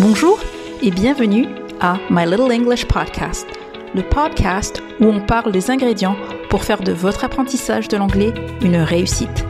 Bonjour 0.00 0.38
et 0.80 0.92
bienvenue 0.92 1.46
à 1.80 1.98
My 2.08 2.24
Little 2.24 2.52
English 2.52 2.86
Podcast, 2.86 3.48
le 3.96 4.02
podcast 4.02 4.80
où 5.00 5.06
on 5.06 5.20
parle 5.20 5.50
des 5.50 5.72
ingrédients 5.72 6.16
pour 6.50 6.62
faire 6.62 6.80
de 6.80 6.92
votre 6.92 7.24
apprentissage 7.24 7.88
de 7.88 7.96
l'anglais 7.96 8.32
une 8.62 8.76
réussite. 8.76 9.44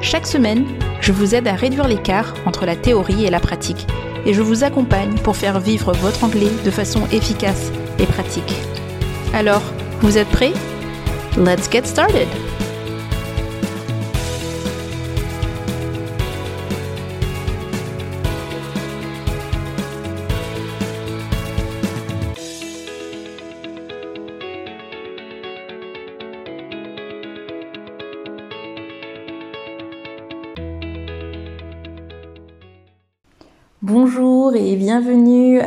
Chaque 0.00 0.26
semaine, 0.26 0.66
je 1.00 1.12
vous 1.12 1.36
aide 1.36 1.46
à 1.46 1.54
réduire 1.54 1.86
l'écart 1.86 2.34
entre 2.44 2.66
la 2.66 2.74
théorie 2.74 3.24
et 3.24 3.30
la 3.30 3.38
pratique 3.38 3.86
et 4.26 4.34
je 4.34 4.42
vous 4.42 4.64
accompagne 4.64 5.14
pour 5.18 5.36
faire 5.36 5.60
vivre 5.60 5.92
votre 5.92 6.24
anglais 6.24 6.50
de 6.64 6.70
façon 6.72 7.06
efficace 7.12 7.70
et 8.00 8.06
pratique. 8.06 8.56
Alors, 9.32 9.62
vous 10.00 10.18
êtes 10.18 10.28
prêts? 10.28 10.54
Let's 11.36 11.70
get 11.70 11.86
started! 11.86 12.26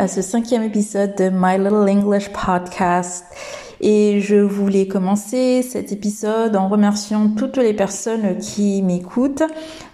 À 0.06 0.08
ce 0.08 0.22
cinquième 0.22 0.62
épisode 0.62 1.16
de 1.16 1.32
My 1.34 1.58
Little 1.58 1.90
English 1.90 2.30
Podcast. 2.30 3.26
Et 3.88 4.20
je 4.20 4.38
voulais 4.38 4.88
commencer 4.88 5.62
cet 5.62 5.92
épisode 5.92 6.56
en 6.56 6.68
remerciant 6.68 7.30
toutes 7.30 7.58
les 7.58 7.76
personnes 7.76 8.40
qui 8.40 8.82
m'écoutent 8.82 9.44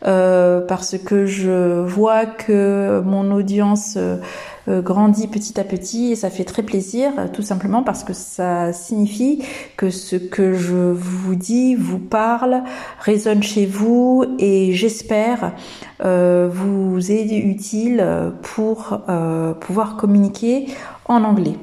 euh, 0.05 0.62
parce 0.66 0.98
que 0.98 1.26
je 1.26 1.81
vois 1.81 2.26
que 2.26 3.02
mon 3.04 3.31
audience 3.34 3.98
euh, 3.98 4.81
grandit 4.81 5.27
petit 5.27 5.59
à 5.59 5.66
petit 5.66 6.14
et 6.14 6.16
ça 6.16 6.30
fait 6.30 6.45
très 6.45 6.64
plaisir 6.64 7.12
tout 7.34 7.41
simplement 7.41 7.84
parce 7.84 8.06
que 8.06 8.14
ça 8.14 8.72
signifie 8.72 9.44
que 9.75 9.89
ce 9.89 10.16
que 10.16 10.53
je 10.53 10.94
vous 10.94 11.36
dis 11.36 11.75
vous 11.75 12.00
parle, 12.00 12.64
résonne 13.02 13.44
chez 13.44 13.66
vous 13.66 14.23
et 14.39 14.72
j'espère 14.72 15.52
euh, 16.06 16.47
vous 16.50 17.12
est 17.12 17.25
utile 17.36 18.08
pour 18.42 19.02
pouvoir 19.59 19.97
communiquer 19.97 20.67
en 21.09 21.25
anglais. 21.25 21.58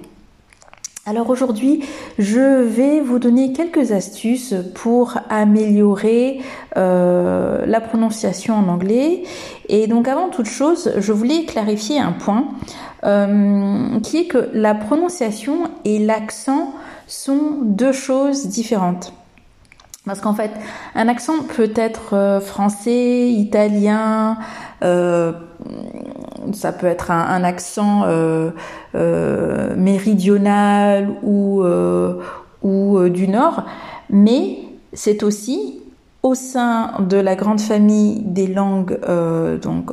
Alors 1.08 1.30
aujourd'hui, 1.30 1.82
je 2.18 2.62
vais 2.64 3.00
vous 3.00 3.18
donner 3.18 3.54
quelques 3.54 3.92
astuces 3.92 4.54
pour 4.74 5.14
améliorer 5.30 6.42
euh, 6.76 7.64
la 7.64 7.80
prononciation 7.80 8.56
en 8.56 8.68
anglais. 8.68 9.22
Et 9.70 9.86
donc 9.86 10.06
avant 10.06 10.28
toute 10.28 10.50
chose, 10.50 10.92
je 10.98 11.12
voulais 11.12 11.46
clarifier 11.46 11.98
un 11.98 12.12
point 12.12 12.48
euh, 13.04 13.98
qui 14.00 14.18
est 14.18 14.26
que 14.26 14.50
la 14.52 14.74
prononciation 14.74 15.70
et 15.86 15.98
l'accent 15.98 16.74
sont 17.06 17.56
deux 17.62 17.92
choses 17.92 18.46
différentes. 18.48 19.14
Parce 20.04 20.20
qu'en 20.20 20.34
fait, 20.34 20.50
un 20.94 21.08
accent 21.08 21.42
peut 21.56 21.72
être 21.74 22.14
euh, 22.14 22.38
français, 22.38 23.30
italien, 23.30 24.36
ça 26.52 26.72
peut 26.72 26.86
être 26.86 27.10
un, 27.10 27.42
accent 27.44 28.04
euh, 29.78 29.80
euh, 29.80 29.82
méridional 29.82 31.08
ou, 31.22 31.62
euh, 31.62 32.20
ou 32.62 33.08
du 33.08 33.28
nord, 33.28 33.64
mais 34.10 34.58
c'est 34.92 35.22
aussi 35.22 35.80
au 36.22 36.34
sein 36.34 36.92
de 37.00 37.16
la 37.16 37.36
grande 37.36 37.60
famille 37.60 38.20
des 38.20 38.48
langues 38.48 38.98
donc 39.62 39.90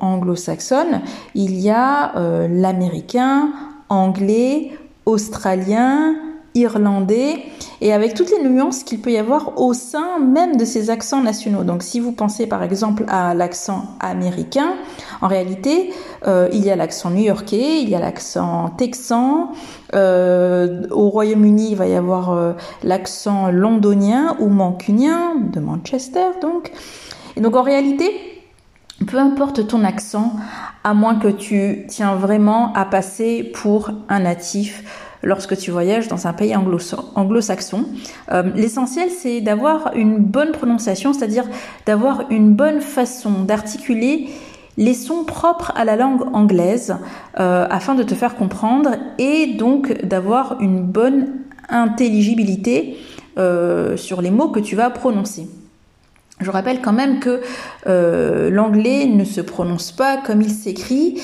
anglo-saxonnes, 0.00 1.02
il 1.34 1.58
y 1.58 1.70
a 1.70 2.12
l'américain, 2.48 3.50
anglais, 3.88 4.70
australien, 5.06 6.14
irlandais 6.56 7.44
et 7.80 7.92
avec 7.92 8.14
toutes 8.14 8.30
les 8.30 8.42
nuances 8.42 8.82
qu'il 8.82 9.00
peut 9.00 9.12
y 9.12 9.18
avoir 9.18 9.60
au 9.60 9.74
sein 9.74 10.18
même 10.18 10.56
de 10.56 10.64
ces 10.64 10.90
accents 10.90 11.22
nationaux. 11.22 11.62
Donc 11.62 11.82
si 11.82 12.00
vous 12.00 12.12
pensez 12.12 12.46
par 12.46 12.62
exemple 12.62 13.04
à 13.08 13.34
l'accent 13.34 13.84
américain, 14.00 14.74
en 15.20 15.28
réalité 15.28 15.92
euh, 16.26 16.48
il 16.52 16.64
y 16.64 16.70
a 16.70 16.76
l'accent 16.76 17.10
new-yorkais, 17.10 17.82
il 17.82 17.88
y 17.88 17.94
a 17.94 18.00
l'accent 18.00 18.70
texan, 18.70 19.52
euh, 19.94 20.86
au 20.90 21.10
Royaume-Uni 21.10 21.70
il 21.70 21.76
va 21.76 21.86
y 21.86 21.94
avoir 21.94 22.32
euh, 22.32 22.52
l'accent 22.82 23.50
londonien 23.50 24.36
ou 24.40 24.48
mancunien 24.48 25.36
de 25.36 25.60
Manchester 25.60 26.40
donc. 26.40 26.72
Donc 27.36 27.54
en 27.54 27.62
réalité 27.62 28.10
peu 29.06 29.18
importe 29.18 29.66
ton 29.66 29.84
accent, 29.84 30.32
à 30.82 30.94
moins 30.94 31.16
que 31.16 31.28
tu 31.28 31.84
tiens 31.86 32.14
vraiment 32.14 32.72
à 32.72 32.86
passer 32.86 33.44
pour 33.44 33.90
un 34.08 34.20
natif 34.20 35.05
lorsque 35.22 35.56
tu 35.56 35.70
voyages 35.70 36.08
dans 36.08 36.26
un 36.26 36.32
pays 36.32 36.54
anglo-saxon. 36.56 37.86
Euh, 38.32 38.42
l'essentiel, 38.54 39.10
c'est 39.10 39.40
d'avoir 39.40 39.92
une 39.94 40.18
bonne 40.18 40.52
prononciation, 40.52 41.12
c'est-à-dire 41.12 41.44
d'avoir 41.86 42.24
une 42.30 42.54
bonne 42.54 42.80
façon 42.80 43.42
d'articuler 43.42 44.28
les 44.78 44.94
sons 44.94 45.24
propres 45.24 45.72
à 45.74 45.84
la 45.84 45.96
langue 45.96 46.22
anglaise 46.34 46.96
euh, 47.40 47.66
afin 47.70 47.94
de 47.94 48.02
te 48.02 48.14
faire 48.14 48.36
comprendre 48.36 48.90
et 49.18 49.54
donc 49.54 50.04
d'avoir 50.04 50.60
une 50.60 50.82
bonne 50.82 51.28
intelligibilité 51.68 52.98
euh, 53.38 53.96
sur 53.96 54.20
les 54.20 54.30
mots 54.30 54.48
que 54.48 54.60
tu 54.60 54.76
vas 54.76 54.90
prononcer. 54.90 55.48
Je 56.40 56.50
rappelle 56.50 56.82
quand 56.82 56.92
même 56.92 57.18
que 57.18 57.40
l'anglais 58.50 59.06
ne 59.06 59.24
se 59.24 59.40
prononce 59.40 59.90
pas 59.90 60.18
comme 60.18 60.42
il 60.42 60.50
s'écrit 60.50 61.18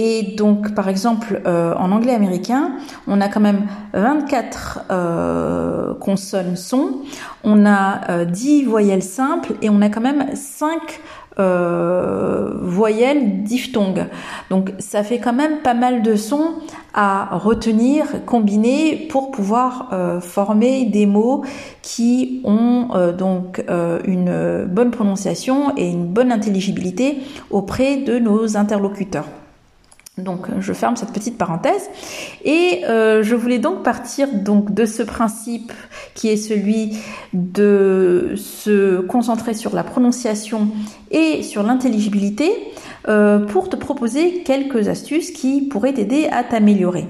et 0.00 0.22
donc, 0.22 0.76
par 0.76 0.88
exemple, 0.88 1.42
euh, 1.44 1.74
en 1.74 1.90
anglais 1.90 2.14
américain, 2.14 2.70
on 3.08 3.20
a 3.20 3.26
quand 3.26 3.40
même 3.40 3.66
24 3.94 4.84
euh, 4.92 5.94
consonnes 5.94 6.54
sons, 6.54 7.00
on 7.42 7.66
a 7.66 8.24
10 8.24 8.62
euh, 8.62 8.68
voyelles 8.68 9.02
simples 9.02 9.54
et 9.60 9.68
on 9.68 9.82
a 9.82 9.88
quand 9.88 10.00
même 10.00 10.36
5 10.36 11.00
voyelles 12.60 13.42
diphtongues. 13.44 14.06
Donc, 14.50 14.72
ça 14.78 15.02
fait 15.02 15.18
quand 15.18 15.32
même 15.32 15.58
pas 15.58 15.74
mal 15.74 16.02
de 16.02 16.14
sons 16.16 16.54
à 16.94 17.36
retenir, 17.36 18.24
combiner 18.24 19.08
pour 19.08 19.30
pouvoir 19.30 19.90
former 20.20 20.86
des 20.86 21.06
mots 21.06 21.44
qui 21.80 22.40
ont 22.42 22.88
donc 23.16 23.64
une 24.04 24.64
bonne 24.68 24.90
prononciation 24.90 25.76
et 25.76 25.88
une 25.88 26.06
bonne 26.06 26.32
intelligibilité 26.32 27.18
auprès 27.50 27.98
de 27.98 28.18
nos 28.18 28.56
interlocuteurs. 28.56 29.26
Donc 30.18 30.46
je 30.58 30.72
ferme 30.72 30.96
cette 30.96 31.12
petite 31.12 31.38
parenthèse 31.38 31.88
et 32.44 32.84
euh, 32.86 33.22
je 33.22 33.34
voulais 33.36 33.58
donc 33.58 33.84
partir 33.84 34.28
donc 34.32 34.74
de 34.74 34.84
ce 34.84 35.02
principe 35.02 35.72
qui 36.14 36.28
est 36.28 36.36
celui 36.36 36.98
de 37.32 38.34
se 38.36 39.00
concentrer 39.00 39.54
sur 39.54 39.74
la 39.74 39.84
prononciation 39.84 40.68
et 41.12 41.42
sur 41.42 41.62
l'intelligibilité 41.62 42.50
euh, 43.08 43.38
pour 43.38 43.68
te 43.68 43.76
proposer 43.76 44.42
quelques 44.42 44.88
astuces 44.88 45.30
qui 45.30 45.62
pourraient 45.62 45.94
t'aider 45.94 46.28
à 46.32 46.42
t'améliorer. 46.42 47.06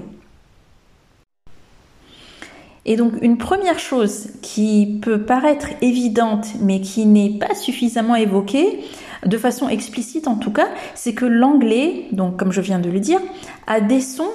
Et 2.85 2.95
donc 2.95 3.13
une 3.21 3.37
première 3.37 3.79
chose 3.79 4.29
qui 4.41 4.99
peut 5.01 5.21
paraître 5.21 5.67
évidente 5.81 6.47
mais 6.61 6.79
qui 6.81 7.05
n'est 7.05 7.37
pas 7.39 7.55
suffisamment 7.55 8.15
évoquée, 8.15 8.79
de 9.25 9.37
façon 9.37 9.69
explicite 9.69 10.27
en 10.27 10.35
tout 10.35 10.51
cas, 10.51 10.67
c'est 10.95 11.13
que 11.13 11.25
l'anglais, 11.25 12.07
donc 12.11 12.37
comme 12.37 12.51
je 12.51 12.61
viens 12.61 12.79
de 12.79 12.89
le 12.89 12.99
dire, 12.99 13.19
a 13.67 13.81
des 13.81 14.01
sons 14.01 14.31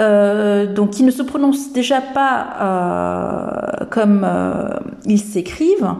euh, 0.00 0.66
donc 0.66 0.90
qui 0.90 1.04
ne 1.04 1.12
se 1.12 1.22
prononcent 1.22 1.72
déjà 1.72 2.00
pas 2.00 2.48
euh, 2.60 3.84
comme 3.90 4.24
euh, 4.24 4.68
ils 5.06 5.20
s'écrivent, 5.20 5.94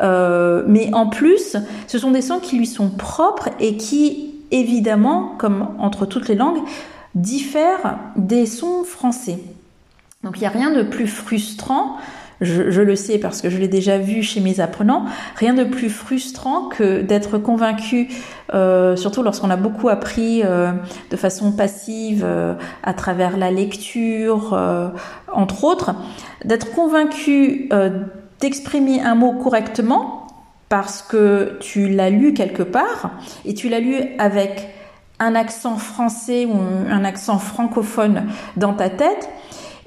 mais 0.00 0.90
en 0.92 1.08
plus, 1.08 1.56
ce 1.86 1.98
sont 1.98 2.10
des 2.10 2.22
sons 2.22 2.40
qui 2.40 2.58
lui 2.58 2.66
sont 2.66 2.90
propres 2.90 3.48
et 3.60 3.76
qui, 3.76 4.34
évidemment, 4.50 5.34
comme 5.38 5.68
entre 5.78 6.04
toutes 6.04 6.28
les 6.28 6.34
langues, 6.34 6.62
diffèrent 7.14 7.98
des 8.16 8.44
sons 8.44 8.84
français. 8.84 9.38
Donc 10.24 10.36
il 10.36 10.40
n'y 10.40 10.46
a 10.46 10.50
rien 10.50 10.72
de 10.72 10.82
plus 10.82 11.06
frustrant 11.06 11.96
je, 12.40 12.82
le 12.82 12.96
sais 12.96 13.18
parce 13.18 13.40
que 13.40 13.50
je 13.50 13.58
l'ai 13.58 13.68
déjà 13.68 13.98
vu 13.98 14.22
chez 14.22 14.40
mes 14.40 14.60
apprenants, 14.60 15.04
rien 15.36 15.54
de 15.54 15.64
plus 15.64 15.90
frustrant 15.90 16.68
que 16.68 17.00
d'être 17.02 17.38
convaincu, 17.38 18.08
euh, 18.52 18.96
surtout 18.96 19.22
lorsqu'on 19.22 19.50
a 19.50 19.56
beaucoup 19.56 19.88
appris 19.88 20.42
euh, 20.44 20.72
de 21.10 21.16
façon 21.16 21.52
passive 21.52 22.22
euh, 22.24 22.54
à 22.82 22.94
travers 22.94 23.36
la 23.36 23.50
lecture, 23.50 24.58
entre 25.32 25.64
autres, 25.64 25.94
d'être 26.44 26.72
convaincu 26.72 27.68
d'exprimer 28.40 29.00
un 29.00 29.14
mot 29.14 29.32
correctement 29.32 30.26
parce 30.68 31.02
que 31.02 31.56
tu 31.60 31.88
l'as 31.88 32.10
lu 32.10 32.34
quelque 32.34 32.62
part 32.62 33.12
et 33.44 33.54
tu 33.54 33.68
l'as 33.68 33.80
lu 33.80 33.96
avec 34.18 34.68
un 35.20 35.34
accent 35.34 35.76
français 35.76 36.46
ou 36.46 36.56
un 36.90 37.04
accent 37.04 37.38
francophone 37.38 38.26
dans 38.56 38.74
ta 38.74 38.90
tête 38.90 39.28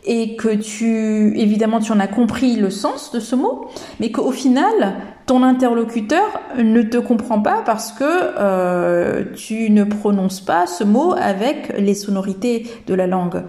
et 0.05 0.35
que 0.35 0.55
tu, 0.55 1.37
évidemment, 1.37 1.79
tu 1.79 1.91
en 1.91 1.99
as 1.99 2.07
compris 2.07 2.55
le 2.55 2.69
sens 2.69 3.11
de 3.11 3.19
ce 3.19 3.35
mot, 3.35 3.67
mais 3.99 4.11
qu'au 4.11 4.31
final, 4.31 4.95
ton 5.27 5.43
interlocuteur 5.43 6.23
ne 6.57 6.81
te 6.81 6.97
comprend 6.97 7.41
pas 7.41 7.61
parce 7.65 7.91
que 7.91 8.03
euh, 8.03 9.25
tu 9.35 9.69
ne 9.69 9.83
prononces 9.83 10.39
pas 10.39 10.65
ce 10.65 10.85
mot 10.85 11.13
avec 11.13 11.73
les 11.77 11.93
sonorités 11.93 12.65
de 12.87 12.93
la 12.93 13.07
langue 13.07 13.43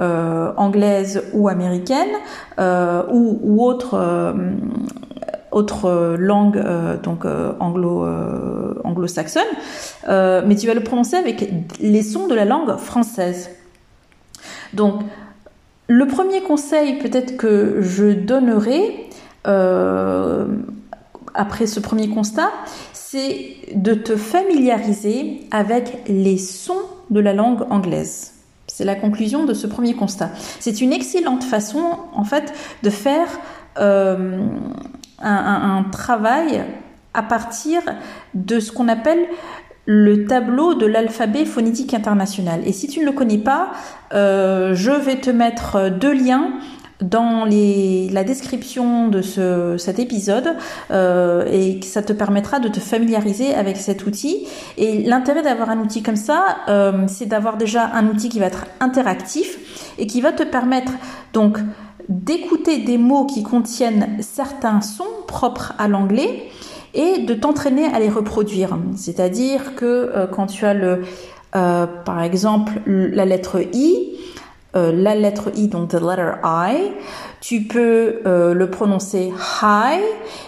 euh, 0.00 0.52
anglaise 0.56 1.24
ou 1.32 1.48
américaine 1.48 2.08
euh, 2.58 3.02
ou, 3.12 3.62
autre 3.62 4.34
autre 5.50 6.16
langue 6.18 6.62
donc 7.02 7.24
anglo 7.60 8.06
anglo-saxonne, 8.84 9.42
mais 10.08 10.54
tu 10.56 10.66
vas 10.68 10.74
le 10.74 10.82
prononcer 10.82 11.16
avec 11.16 11.48
les 11.80 12.02
sons 12.02 12.28
de 12.28 12.34
la 12.34 12.44
langue 12.44 12.76
française. 12.76 13.50
Donc 14.72 15.00
le 15.88 16.06
premier 16.06 16.42
conseil 16.42 16.98
peut-être 16.98 17.36
que 17.36 17.78
je 17.80 18.12
donnerai 18.12 19.08
après 21.34 21.66
ce 21.66 21.80
premier 21.80 22.08
constat, 22.08 22.50
c'est 22.92 23.56
de 23.74 23.94
te 23.94 24.16
familiariser 24.16 25.40
avec 25.50 26.02
les 26.06 26.38
sons 26.38 26.82
de 27.10 27.20
la 27.20 27.34
langue 27.34 27.66
anglaise. 27.70 28.32
C'est 28.66 28.84
la 28.84 28.94
conclusion 28.94 29.44
de 29.44 29.52
ce 29.52 29.66
premier 29.66 29.94
constat. 29.94 30.30
C'est 30.60 30.80
une 30.80 30.92
excellente 30.92 31.44
façon, 31.44 31.98
en 32.14 32.24
fait, 32.24 32.52
de 32.82 32.90
faire 32.90 33.28
euh, 33.78 34.46
un, 35.20 35.84
travail 35.92 36.64
à 37.12 37.22
partir 37.22 37.82
de 38.34 38.58
ce 38.58 38.72
qu'on 38.72 38.88
appelle 38.88 39.26
le 39.86 40.26
tableau 40.26 40.74
de 40.74 40.86
l'alphabet 40.86 41.44
phonétique 41.44 41.94
international. 41.94 42.60
Et 42.66 42.72
si 42.72 42.88
tu 42.88 43.00
ne 43.00 43.04
le 43.04 43.12
connais 43.12 43.38
pas, 43.38 43.72
euh, 44.14 44.74
je 44.74 44.90
vais 44.90 45.16
te 45.16 45.30
mettre 45.30 45.90
deux 45.90 46.12
liens 46.12 46.52
dans 47.00 47.44
la 47.44 48.24
description 48.24 49.08
de 49.08 49.20
ce, 49.20 49.76
cet 49.78 49.98
épisode 49.98 50.56
euh, 50.90 51.44
et 51.50 51.80
ça 51.82 52.02
te 52.02 52.12
permettra 52.12 52.60
de 52.60 52.68
te 52.68 52.80
familiariser 52.80 53.54
avec 53.54 53.76
cet 53.76 54.06
outil. 54.06 54.46
Et 54.78 55.02
l'intérêt 55.02 55.42
d'avoir 55.42 55.70
un 55.70 55.80
outil 55.80 56.02
comme 56.02 56.16
ça, 56.16 56.58
euh, 56.68 57.04
c'est 57.08 57.26
d'avoir 57.26 57.56
déjà 57.56 57.90
un 57.94 58.06
outil 58.06 58.28
qui 58.28 58.38
va 58.38 58.46
être 58.46 58.66
interactif 58.80 59.92
et 59.98 60.06
qui 60.06 60.20
va 60.20 60.32
te 60.32 60.44
permettre 60.44 60.92
donc 61.32 61.58
d'écouter 62.08 62.78
des 62.78 62.98
mots 62.98 63.26
qui 63.26 63.42
contiennent 63.42 64.16
certains 64.20 64.80
sons 64.80 65.04
propres 65.26 65.72
à 65.78 65.88
l'anglais 65.88 66.48
et 66.94 67.18
de 67.18 67.34
t'entraîner 67.34 67.86
à 67.86 67.98
les 67.98 68.08
reproduire. 68.08 68.78
C'est-à-dire 68.96 69.74
que 69.74 69.84
euh, 69.84 70.26
quand 70.26 70.46
tu 70.46 70.64
as 70.64 70.74
le, 70.74 71.02
euh, 71.56 71.86
par 72.04 72.22
exemple, 72.22 72.72
la 72.86 73.24
lettre 73.24 73.60
I, 73.72 74.16
euh, 74.76 74.92
la 74.92 75.14
lettre 75.14 75.50
I, 75.56 75.68
donc 75.68 75.90
the 75.90 76.00
letter 76.00 76.32
I. 76.44 76.92
Tu 77.40 77.62
peux 77.64 78.20
le 78.24 78.70
prononcer 78.70 79.30
high, 79.62 80.00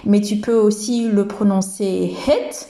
mais 0.06 0.22
tu 0.22 0.36
peux 0.36 0.54
aussi 0.54 1.10
le 1.10 1.26
prononcer 1.26 2.14
hit. 2.26 2.68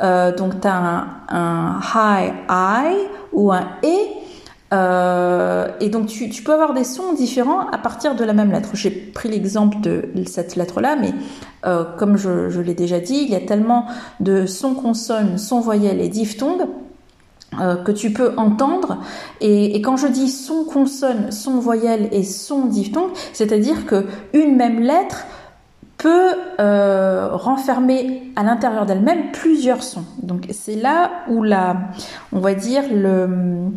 Donc 0.00 0.60
tu 0.60 0.66
as 0.66 0.74
un, 0.74 1.06
un, 1.28 1.80
high 1.94 2.32
I 2.50 2.96
ou 3.32 3.52
un 3.52 3.68
E. 3.84 5.68
et 5.80 5.88
donc 5.90 6.06
tu, 6.06 6.42
peux 6.42 6.52
avoir 6.52 6.74
des 6.74 6.82
sons 6.82 7.12
différents 7.12 7.68
à 7.68 7.78
partir 7.78 8.16
de 8.16 8.24
la 8.24 8.32
même 8.32 8.50
lettre. 8.50 8.70
J'ai 8.74 8.90
pris 8.90 9.28
l'exemple 9.28 9.80
de 9.80 10.02
cette 10.26 10.56
lettre-là, 10.56 10.96
mais 11.00 11.12
comme 11.62 12.16
je, 12.16 12.60
l'ai 12.60 12.74
déjà 12.74 13.00
dit, 13.00 13.18
il 13.22 13.30
y 13.30 13.36
a 13.36 13.40
tellement 13.40 13.86
de 14.20 14.46
sons 14.46 14.74
consonnes, 14.74 15.38
sons 15.38 15.60
voyelles 15.60 16.00
et 16.00 16.08
diphtongues 16.08 16.66
euh, 17.58 17.76
que 17.76 17.92
tu 17.92 18.12
peux 18.12 18.34
entendre. 18.36 18.98
Et, 19.40 19.80
quand 19.80 19.96
je 19.96 20.06
dis 20.06 20.28
son 20.28 20.64
consonne, 20.64 21.32
son 21.32 21.58
voyelle 21.60 22.10
et 22.12 22.22
son 22.22 22.66
diphtongue, 22.66 23.10
c'est-à-dire 23.32 23.86
que 23.86 24.04
une 24.34 24.54
même 24.54 24.80
lettre 24.80 25.24
peut 25.96 26.34
euh, 26.60 27.30
renfermer 27.32 28.30
à 28.36 28.42
l'intérieur 28.42 28.84
d'elle-même 28.84 29.32
plusieurs 29.32 29.82
sons. 29.82 30.04
Donc 30.22 30.46
c'est 30.50 30.76
là 30.76 31.10
où 31.30 31.42
la, 31.42 31.76
on 32.32 32.40
va 32.40 32.52
dire 32.52 32.82
le, 32.92 33.72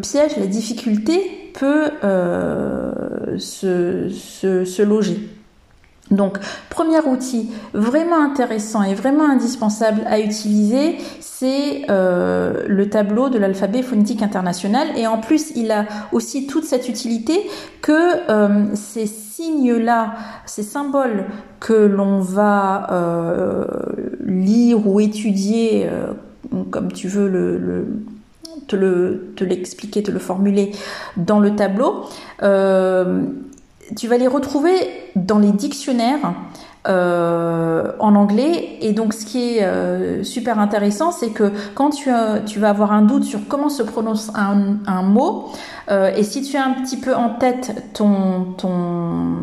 piège, 0.00 0.38
la 0.38 0.46
difficulté 0.46 1.52
peut 1.52 1.90
euh, 2.04 3.36
se 3.38 4.82
loger. 4.82 5.28
Donc, 6.10 6.38
premier 6.70 7.00
outil 7.00 7.50
vraiment 7.74 8.22
intéressant 8.22 8.82
et 8.82 8.94
vraiment 8.94 9.28
indispensable 9.28 10.02
à 10.06 10.20
utiliser, 10.20 10.98
c'est 11.20 11.82
euh, 11.90 12.62
le 12.68 12.88
tableau 12.88 13.28
de 13.28 13.38
l'alphabet 13.38 13.82
phonétique 13.82 14.22
international. 14.22 14.86
Et 14.96 15.06
en 15.06 15.18
plus, 15.18 15.52
il 15.56 15.72
a 15.72 15.84
aussi 16.12 16.46
toute 16.46 16.64
cette 16.64 16.88
utilité 16.88 17.40
que 17.82 18.30
euh, 18.30 18.66
ces 18.74 19.06
signes-là, 19.06 20.14
ces 20.46 20.62
symboles 20.62 21.24
que 21.58 21.72
l'on 21.72 22.20
va 22.20 22.86
euh, 22.92 23.64
lire 24.24 24.86
ou 24.86 25.00
étudier, 25.00 25.88
comme 26.70 26.92
tu 26.92 27.08
veux 27.08 27.86
te 28.68 29.44
l'expliquer, 29.44 30.04
te 30.04 30.12
le 30.12 30.20
formuler 30.20 30.70
dans 31.16 31.40
le 31.40 31.56
tableau, 31.56 32.04
tu 33.94 34.08
vas 34.08 34.16
les 34.16 34.26
retrouver 34.26 34.74
dans 35.14 35.38
les 35.38 35.52
dictionnaires 35.52 36.34
euh, 36.88 37.92
en 37.98 38.14
anglais. 38.14 38.78
Et 38.80 38.92
donc, 38.92 39.12
ce 39.12 39.24
qui 39.24 39.56
est 39.56 39.64
euh, 39.64 40.22
super 40.22 40.60
intéressant, 40.60 41.10
c'est 41.10 41.30
que 41.30 41.52
quand 41.74 41.90
tu, 41.90 42.10
tu, 42.46 42.60
vas 42.60 42.70
avoir 42.70 42.92
un 42.92 43.02
doute 43.02 43.24
sur 43.24 43.40
comment 43.48 43.68
se 43.68 43.82
prononce 43.82 44.30
un, 44.36 44.78
un 44.86 45.02
mot, 45.02 45.50
euh, 45.90 46.14
et 46.14 46.22
si 46.22 46.42
tu 46.42 46.56
as 46.56 46.64
un 46.64 46.74
petit 46.74 46.96
peu 46.96 47.14
en 47.14 47.30
tête 47.30 47.92
ton, 47.92 48.54
ton 48.56 49.36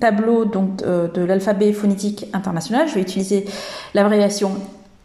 tableau 0.00 0.46
donc, 0.46 0.76
de 0.78 1.24
l'alphabet 1.24 1.72
phonétique 1.72 2.26
international, 2.32 2.88
je 2.88 2.94
vais 2.94 3.02
utiliser 3.02 3.44
l'abréviation 3.92 4.52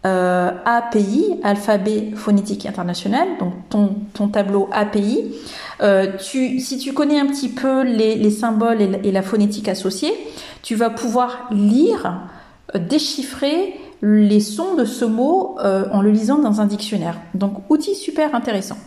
euh, 0.06 0.51
API, 0.63 1.42
alphabet 1.44 2.12
phonétique 2.16 2.66
international, 2.66 3.28
donc 3.38 3.54
ton, 4.13 4.30
tableau 4.30 4.69
API. 4.72 5.36
Euh, 5.81 6.13
si 6.19 6.78
tu 6.81 6.94
connais 6.94 7.19
un 7.19 7.25
petit 7.25 7.50
peu 7.50 7.84
les, 7.84 8.16
les 8.16 8.31
symboles 8.31 8.81
et 9.04 9.12
la, 9.12 9.22
phonétique 9.22 9.68
associée, 9.68 10.13
tu 10.62 10.75
vas 10.75 10.90
pouvoir 10.90 11.50
lire, 11.51 12.30
euh, 12.74 12.80
déchiffrer 12.80 13.74
les 14.01 14.40
sons 14.40 14.75
de 14.75 14.86
ce 14.86 15.04
mot 15.04 15.57
en 15.60 16.01
le 16.01 16.12
lisant 16.12 16.40
dans 16.40 16.62
un 16.62 16.66
dictionnaire. 16.66 17.18
Donc 17.34 17.69
outil 17.69 17.94
super 17.94 18.34
intéressant. 18.34 18.78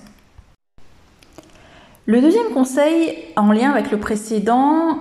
Le 2.06 2.23
deuxième 2.23 2.49
conseil 2.55 3.19
en 3.37 3.53
lien 3.53 3.70
avec 3.70 3.91
le 3.91 4.00
précédent 4.00 5.00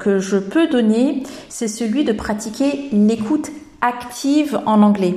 que 0.00 0.18
je 0.18 0.38
peux 0.38 0.66
donner, 0.66 1.22
c'est 1.48 1.68
celui 1.68 2.02
de 2.02 2.12
pratiquer 2.12 2.88
l'écoute 2.90 3.52
active 3.84 4.60
en 4.64 4.82
anglais, 4.82 5.14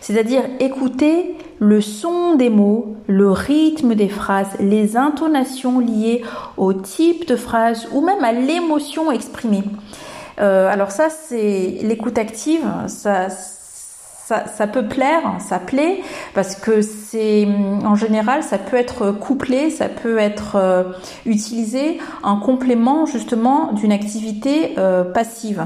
c'est-à-dire 0.00 0.42
écouter 0.58 1.36
le 1.58 1.80
son 1.80 2.34
des 2.34 2.50
mots, 2.50 2.96
le 3.06 3.30
rythme 3.30 3.94
des 3.94 4.08
phrases, 4.08 4.56
les 4.58 4.96
intonations 4.96 5.78
liées 5.78 6.22
au 6.56 6.72
type 6.72 7.28
de 7.28 7.36
phrase 7.36 7.88
ou 7.92 8.00
même 8.00 8.24
à 8.24 8.32
l'émotion 8.32 9.12
exprimée. 9.12 9.62
Euh, 10.40 10.68
alors 10.70 10.90
ça, 10.90 11.08
c'est 11.10 11.78
l'écoute 11.82 12.18
active, 12.18 12.64
ça, 12.88 13.28
ça, 14.26 14.44
ça, 14.48 14.66
peut 14.66 14.88
plaire, 14.88 15.22
ça 15.38 15.60
plaît, 15.60 16.00
parce 16.34 16.56
que 16.56 16.82
c'est 16.82 17.46
en 17.84 17.94
général, 17.94 18.42
ça 18.42 18.58
peut 18.58 18.76
être 18.76 19.12
couplé, 19.12 19.70
ça 19.70 19.88
peut 19.88 20.18
être 20.18 20.56
euh, 20.56 20.82
utilisé 21.26 22.00
en 22.24 22.40
complément 22.40 23.06
justement 23.06 23.72
d'une 23.72 23.92
activité 23.92 24.74
euh, 24.78 25.04
passive. 25.04 25.64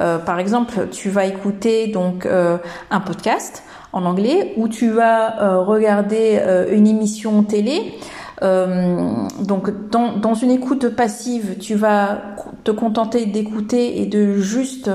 Euh, 0.00 0.18
par 0.18 0.38
exemple, 0.38 0.88
tu 0.90 1.10
vas 1.10 1.26
écouter 1.26 1.88
donc 1.88 2.26
euh, 2.26 2.58
un 2.90 3.00
podcast 3.00 3.64
en 3.92 4.04
anglais 4.04 4.52
ou 4.56 4.68
tu 4.68 4.90
vas 4.90 5.42
euh, 5.42 5.60
regarder 5.62 6.40
une 6.70 6.86
émission 6.86 7.42
télé. 7.42 7.94
donc 8.40 9.90
dans, 9.90 10.12
dans, 10.12 10.34
une 10.34 10.50
écoute 10.50 10.90
passive, 10.90 11.56
tu 11.58 11.74
vas 11.74 12.18
te 12.64 12.70
contenter 12.70 13.26
d'écouter 13.26 14.00
et 14.02 14.06
de 14.06 14.34
juste 14.34 14.90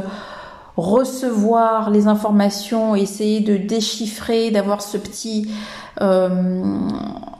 recevoir 0.78 1.90
les 1.90 2.08
informations, 2.08 2.96
essayer 2.96 3.42
de 3.42 3.58
déchiffrer, 3.58 4.52
d'avoir 4.52 4.82
ce 4.82 4.98
petit 4.98 5.52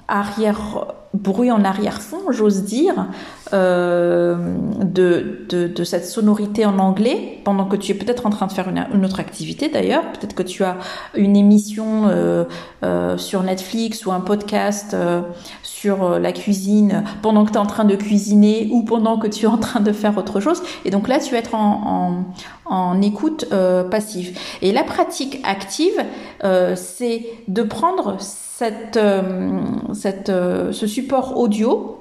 arrière 0.08 0.94
bruit 1.14 1.52
en 1.52 1.66
arrière-fond, 1.66 2.32
j'ose 2.32 2.64
dire, 2.64 3.08
euh, 3.54 4.56
de, 4.82 5.46
de, 5.50 5.68
de, 5.68 5.84
cette 5.84 6.06
sonorité 6.06 6.66
en 6.66 6.80
anglais, 6.80 7.40
pendant 7.44 7.66
que 7.66 7.76
tu 7.76 7.92
es 7.92 7.96
peut-être 7.96 8.26
en 8.26 8.30
train 8.30 8.48
de 8.48 8.54
faire 8.54 8.70
une, 8.70 9.06
autre 9.06 9.20
activité 9.20 9.68
d'ailleurs, 9.68 10.04
peut-être 10.14 10.36
que 10.36 10.44
tu 10.44 10.64
as 10.64 10.78
une 11.16 11.36
émission 11.36 12.08
euh, 12.08 12.46
euh, 12.84 13.18
sur 13.18 13.44
Netflix 13.44 14.06
ou 14.06 14.14
un 14.14 14.22
podcast 14.22 14.94
euh, 14.94 15.22
sur 15.64 16.04
euh, 16.04 16.20
la 16.20 16.32
cuisine 16.32 17.04
pendant 17.22 17.44
que 17.44 17.52
tu 17.52 17.56
es 17.56 17.62
en 17.62 17.66
train 17.66 17.86
de 17.86 17.96
cuisiner 17.98 18.70
ou 18.72 18.84
pendant 18.84 19.18
que 19.18 19.28
tu 19.28 19.46
es 19.46 19.50
en 19.50 19.58
train 19.58 19.82
de 19.82 19.92
faire 19.92 20.18
autre 20.18 20.40
chose. 20.40 20.64
Et 20.86 20.92
donc 20.92 21.10
là, 21.10 21.20
tu 21.20 21.34
vas 21.34 21.40
être 21.40 21.56
en, 21.56 22.24
en, 22.66 22.74
en 22.74 23.02
écoute 23.02 23.48
euh, 23.52 23.84
passive. 23.84 24.38
Et 24.62 24.72
la 24.72 24.84
pratique 24.84 25.42
active, 25.44 26.00
c'est 26.76 27.26
de 27.48 27.64
prendre 27.64 28.18
cette, 28.62 29.00
cette, 29.94 30.28
ce 30.28 30.88
support 30.88 31.38
audio 31.38 31.98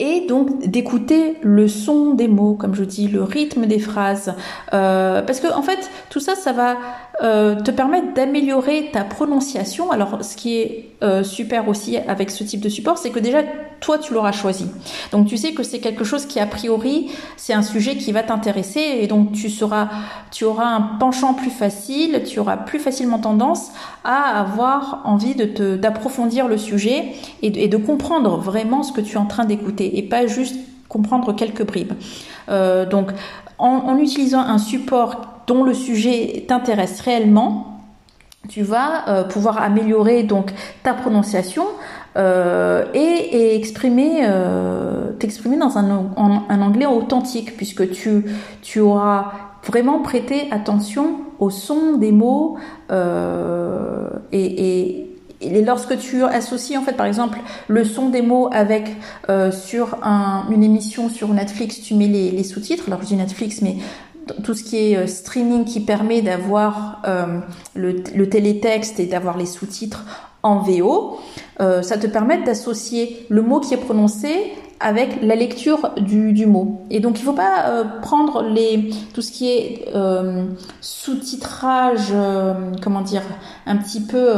et 0.00 0.26
donc 0.28 0.66
d'écouter 0.66 1.36
le 1.42 1.66
son 1.66 2.14
des 2.14 2.28
mots, 2.28 2.54
comme 2.54 2.74
je 2.74 2.84
dis, 2.84 3.08
le 3.08 3.22
rythme 3.22 3.66
des 3.66 3.78
phrases, 3.78 4.34
euh, 4.72 5.22
parce 5.22 5.40
que 5.40 5.52
en 5.52 5.62
fait 5.62 5.90
tout 6.10 6.20
ça, 6.20 6.34
ça 6.36 6.52
va 6.52 6.76
euh, 7.22 7.60
te 7.60 7.70
permettre 7.70 8.14
d'améliorer 8.14 8.90
ta 8.92 9.04
prononciation. 9.04 9.90
Alors 9.90 10.24
ce 10.24 10.36
qui 10.36 10.58
est 10.58 10.90
euh, 11.02 11.22
super 11.22 11.68
aussi 11.68 11.96
avec 11.96 12.30
ce 12.30 12.44
type 12.44 12.60
de 12.60 12.68
support, 12.68 12.98
c'est 12.98 13.10
que 13.10 13.18
déjà 13.18 13.38
toi 13.80 13.98
tu 13.98 14.12
l'auras 14.12 14.32
choisi, 14.32 14.66
donc 15.12 15.28
tu 15.28 15.36
sais 15.36 15.52
que 15.52 15.62
c'est 15.62 15.78
quelque 15.78 16.02
chose 16.02 16.26
qui 16.26 16.40
a 16.40 16.46
priori 16.46 17.12
c'est 17.36 17.52
un 17.52 17.62
sujet 17.62 17.94
qui 17.94 18.10
va 18.10 18.24
t'intéresser 18.24 18.80
et 18.80 19.06
donc 19.06 19.30
tu 19.30 19.52
tu 20.32 20.44
auras 20.44 20.66
un 20.66 20.80
penchant 20.98 21.32
plus 21.34 21.50
facile, 21.50 22.24
tu 22.26 22.40
auras 22.40 22.56
plus 22.56 22.80
facilement 22.80 23.20
tendance 23.20 23.70
à 24.02 24.40
avoir 24.40 25.02
envie 25.04 25.36
de 25.36 25.76
d'approfondir 25.76 26.48
le 26.48 26.58
sujet 26.58 27.12
et 27.42 27.64
et 27.64 27.68
de 27.68 27.76
comprendre 27.76 28.38
vraiment 28.38 28.82
ce 28.82 28.90
que 28.90 29.00
tu 29.00 29.14
es 29.14 29.18
en 29.18 29.26
train 29.26 29.44
d'écouter 29.44 29.98
et 29.98 30.02
pas 30.02 30.26
juste 30.26 30.56
comprendre 30.88 31.34
quelques 31.34 31.64
bribes. 31.64 31.92
Euh, 32.48 32.86
donc, 32.86 33.10
en, 33.58 33.98
utilisant 33.98 34.40
un 34.40 34.58
support 34.58 35.37
dont 35.48 35.64
le 35.64 35.74
sujet 35.74 36.44
t'intéresse 36.46 37.00
réellement, 37.00 37.80
tu 38.48 38.62
vas 38.62 39.08
euh, 39.08 39.24
pouvoir 39.24 39.60
améliorer 39.60 40.22
donc 40.22 40.52
ta 40.84 40.94
prononciation 40.94 41.64
euh, 42.16 42.84
et, 42.94 43.56
exprimer 43.56 44.22
t'exprimer 45.18 45.56
dans 45.56 45.78
un, 45.78 46.62
anglais 46.62 46.86
authentique 46.86 47.56
puisque 47.56 47.90
tu 47.90 48.24
tu 48.62 48.78
auras 48.78 49.32
vraiment 49.66 50.00
prêté 50.00 50.46
attention 50.52 51.16
au 51.40 51.50
son 51.50 51.96
des 51.96 52.12
mots 52.12 52.56
et, 54.32 55.08
et 55.40 55.64
lorsque 55.64 55.96
tu 55.98 56.24
associes 56.24 56.76
en 56.76 56.82
fait 56.82 56.94
par 56.94 57.06
exemple 57.06 57.38
le 57.68 57.84
son 57.84 58.08
des 58.08 58.22
mots 58.22 58.48
avec 58.52 58.96
euh, 59.28 59.52
sur 59.52 59.96
un, 60.02 60.46
une 60.50 60.64
émission 60.64 61.08
sur 61.08 61.28
Netflix, 61.28 61.80
tu 61.80 61.94
mets 61.94 62.08
les, 62.08 62.30
les 62.30 62.42
sous-titres. 62.42 62.84
Alors 62.88 63.02
je 63.02 63.06
dis 63.06 63.16
Netflix, 63.16 63.62
mais 63.62 63.76
tout 64.42 64.54
ce 64.54 64.62
qui 64.62 64.76
est 64.76 64.96
euh, 64.96 65.06
streaming 65.06 65.64
qui 65.64 65.80
permet 65.80 66.22
d'avoir 66.22 67.02
euh, 67.06 67.40
le, 67.74 68.28
télétexte 68.28 69.00
et 69.00 69.06
d'avoir 69.06 69.36
les 69.36 69.46
sous-titres 69.46 70.04
en 70.42 70.58
VO, 70.58 71.18
euh, 71.60 71.82
ça 71.82 71.98
te 71.98 72.06
permet 72.06 72.42
d'associer 72.42 73.26
le 73.28 73.42
mot 73.42 73.60
qui 73.60 73.74
est 73.74 73.78
prononcé 73.78 74.52
avec 74.80 75.22
la 75.22 75.34
lecture 75.34 75.92
du, 75.96 76.46
mot. 76.46 76.86
Et 76.88 77.00
donc 77.00 77.18
il 77.18 77.24
faut 77.24 77.32
pas 77.32 77.84
prendre 78.00 78.42
les 78.42 78.90
tout 79.12 79.22
ce 79.22 79.32
qui 79.32 79.48
est 79.50 79.86
sous-titrage, 80.80 82.14
comment 82.80 83.00
dire, 83.00 83.22
un 83.66 83.76
petit 83.76 84.00
peu 84.00 84.30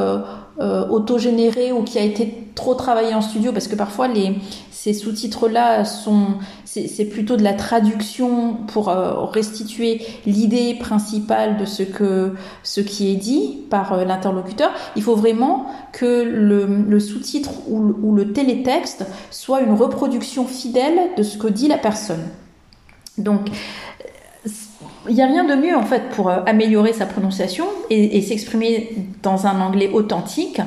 euh, 0.59 0.87
autogénéré 0.89 1.73
ou 1.73 1.83
qui 1.83 1.99
a 1.99 2.03
été 2.03 2.49
trop 2.55 2.75
travaillé 2.75 3.15
en 3.15 3.23
studio 3.23 3.53
parce 3.53 3.69
que 3.69 3.77
parfois 3.77 4.09
les 4.09 4.37
ces 4.71 4.95
sous-titres-là 4.95 5.85
sont 5.85 6.39
c'est 6.65 7.05
plutôt 7.05 7.37
de 7.37 7.43
la 7.43 7.53
traduction 7.53 8.55
pour 8.67 8.89
euh, 8.89 9.25
restituer 9.27 10.01
l'idée 10.25 10.75
principale 10.75 11.59
de 11.59 11.65
ce 11.67 11.83
que 11.83 12.33
ce 12.63 12.81
qui 12.81 13.13
est 13.13 13.17
dit 13.17 13.65
par 13.69 13.93
euh, 13.93 14.05
l'interlocuteur. 14.05 14.71
Il 14.97 15.03
faut 15.03 15.17
vraiment 15.17 15.67
que 15.93 16.23
le, 16.23 16.99
sous-titre 17.01 17.51
ou, 17.69 17.95
ou 18.03 18.15
le 18.15 18.33
télétexte 18.33 19.05
soit 19.31 19.61
une 19.61 19.75
reproduction 19.75 20.47
fidèle 20.47 21.11
de 21.17 21.23
ce 21.23 21.37
que 21.37 21.49
dit 21.49 21.69
la 21.69 21.79
personne. 21.79 22.29
Donc 23.19 23.51
il 25.09 25.15
n'y 25.15 25.23
a 25.23 25.27
rien 25.27 25.45
de 25.45 25.55
mieux 25.55 25.77
en 25.77 25.83
fait 25.83 26.11
pour 26.11 26.29
euh, 26.29 26.41
améliorer 26.47 26.93
sa 26.93 27.07
prononciation 27.07 27.65
et, 27.89 28.21
s'exprimer 28.21 28.91
dans 29.23 29.47
un 29.47 29.61
anglais 29.61 29.91
authentique 29.93 30.61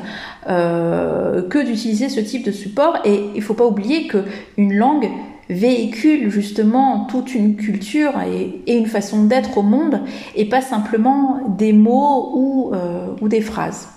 euh, 0.49 1.47
que 1.47 1.63
d'utiliser 1.63 2.09
ce 2.09 2.19
type 2.19 2.43
de 2.43 2.51
support. 2.51 2.97
Et 3.05 3.25
il 3.33 3.39
ne 3.39 3.41
faut 3.41 3.53
pas 3.53 3.65
oublier 3.65 4.07
qu'une 4.07 4.73
langue 4.73 5.09
véhicule 5.49 6.29
justement 6.29 7.05
toute 7.05 7.35
une 7.35 7.55
culture 7.55 8.13
et, 8.21 8.73
une 8.73 8.87
façon 8.87 9.25
d'être 9.25 9.57
au 9.57 9.61
monde 9.61 10.01
et 10.35 10.45
pas 10.45 10.61
simplement 10.61 11.39
des 11.57 11.73
mots 11.73 12.31
ou, 12.33 12.71
euh, 12.73 13.07
ou 13.21 13.27
des 13.27 13.41
phrases. 13.41 13.92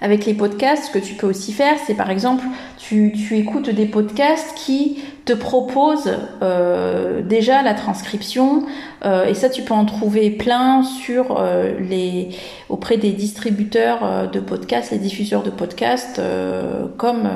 Avec 0.00 0.26
les 0.26 0.34
podcasts, 0.34 0.86
ce 0.86 0.90
que 0.90 0.98
tu 0.98 1.14
peux 1.14 1.26
aussi 1.26 1.52
faire, 1.52 1.76
c'est 1.86 1.94
par 1.94 2.10
exemple, 2.10 2.44
tu, 2.76 3.12
tu, 3.12 3.36
écoutes 3.38 3.70
des 3.70 3.86
podcasts 3.86 4.54
qui 4.54 5.02
te 5.24 5.32
proposent 5.32 6.18
euh, 6.42 7.22
déjà 7.22 7.62
la 7.62 7.72
transcription, 7.72 8.64
euh, 9.04 9.26
et 9.26 9.34
ça, 9.34 9.48
tu 9.48 9.62
peux 9.62 9.72
en 9.72 9.86
trouver 9.86 10.30
plein 10.30 10.82
sur 10.82 11.38
euh, 11.38 11.72
les 11.80 12.28
auprès 12.68 12.96
des 12.96 13.12
distributeurs 13.12 14.04
euh, 14.04 14.26
de 14.26 14.40
podcasts, 14.40 14.90
les 14.90 14.98
diffuseurs 14.98 15.42
de 15.42 15.50
podcasts, 15.50 16.18
euh, 16.18 16.86
comme 16.96 17.28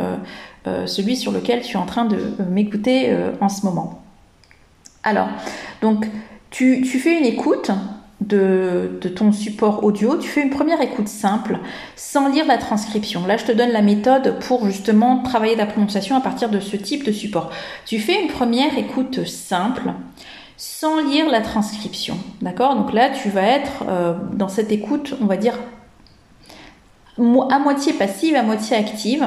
euh, 0.67 0.87
celui 0.87 1.17
sur 1.17 1.33
lequel 1.33 1.63
tu 1.63 1.77
es 1.77 1.81
en 1.81 1.87
train 1.87 2.05
de 2.05 2.19
m'écouter 2.51 3.17
en 3.41 3.49
ce 3.49 3.65
moment. 3.65 4.03
Alors, 5.03 5.29
donc, 5.81 6.07
tu, 6.51 6.83
tu 6.83 6.99
fais 6.99 7.19
une 7.19 7.25
écoute 7.25 7.71
de, 8.21 8.91
ton 9.17 9.33
support 9.33 9.83
audio, 9.85 10.17
tu 10.17 10.29
fais 10.29 10.43
une 10.43 10.51
première 10.51 10.81
écoute 10.81 11.09
simple 11.09 11.59
sans 11.97 12.29
lire 12.29 12.47
la 12.47 12.59
transcription. 12.59 13.27
Là, 13.27 13.37
je 13.37 13.45
te 13.45 13.53
donne 13.53 13.71
la 13.71 13.83
méthode 13.83 14.39
pour 14.41 14.67
justement 14.67 15.23
travailler 15.23 15.57
ta 15.57 15.67
prononciation 15.67 16.17
à 16.17 16.21
partir 16.21 16.51
de 16.51 16.61
ce 16.61 16.77
type 16.77 17.05
de 17.05 17.13
support. 17.13 17.51
Tu 17.87 17.99
fais 17.99 18.23
une 18.23 18.29
première 18.29 18.77
écoute 18.79 19.27
simple 19.27 19.93
sans 20.57 21.01
lire 21.03 21.31
la 21.31 21.41
transcription. 21.41 22.19
D'accord? 22.43 22.77
Donc 22.77 22.93
là, 22.93 23.09
tu 23.09 23.31
vas 23.31 23.43
être 23.43 23.85
euh, 23.89 24.15
dans 24.35 24.49
cette 24.49 24.71
écoute, 24.71 25.15
on 25.23 25.27
va 25.27 25.39
dire, 25.39 25.59
à 27.51 27.59
moitié 27.59 27.93
passive, 27.95 28.35
à 28.35 28.43
moitié 28.43 28.77
active. 28.77 29.27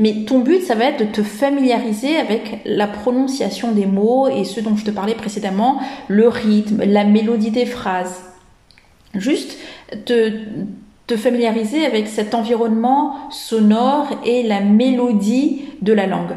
Mais 0.00 0.24
ton 0.24 0.40
but, 0.40 0.62
ça 0.62 0.74
va 0.74 0.86
être 0.86 1.00
de 1.00 1.04
te 1.04 1.22
familiariser 1.22 2.16
avec 2.16 2.60
la 2.64 2.86
prononciation 2.86 3.72
des 3.72 3.86
mots 3.86 4.28
et 4.28 4.44
ce 4.44 4.60
dont 4.60 4.76
je 4.76 4.84
te 4.84 4.90
parlais 4.90 5.14
précédemment, 5.14 5.80
le 6.08 6.28
rythme, 6.28 6.82
la 6.84 7.04
mélodie 7.04 7.50
des 7.50 7.66
phrases. 7.66 8.27
Juste 9.14 9.56
te, 10.04 10.32
te 11.08 11.16
familiariser 11.16 11.86
avec 11.86 12.06
cet 12.06 12.34
environnement 12.34 13.30
sonore 13.30 14.08
et 14.26 14.42
la 14.42 14.60
mélodie 14.60 15.62
de 15.80 15.94
la 15.94 16.06
langue. 16.06 16.36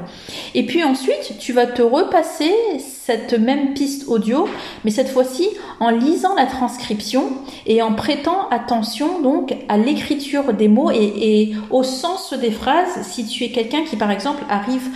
Et 0.55 0.65
puis 0.65 0.81
ensuite, 0.81 1.37
tu 1.39 1.51
vas 1.51 1.65
te 1.65 1.81
repasser 1.81 2.53
cette 2.79 3.37
même 3.37 3.73
piste 3.73 4.07
audio, 4.07 4.47
mais 4.85 4.91
cette 4.91 5.09
fois-ci 5.09 5.45
en 5.81 5.89
lisant 5.89 6.35
la 6.35 6.45
transcription 6.45 7.23
et 7.65 7.81
en 7.81 7.93
prêtant 7.93 8.47
attention 8.49 9.21
donc 9.21 9.53
à 9.67 9.77
l'écriture 9.77 10.53
des 10.53 10.69
mots 10.69 10.89
et, 10.89 11.51
au 11.69 11.83
sens 11.83 12.33
des 12.33 12.51
phrases. 12.51 13.01
Si 13.01 13.25
tu 13.25 13.43
es 13.43 13.49
quelqu'un 13.49 13.83
qui 13.83 13.97
par 13.97 14.09
exemple 14.09 14.43
arrive 14.49 14.87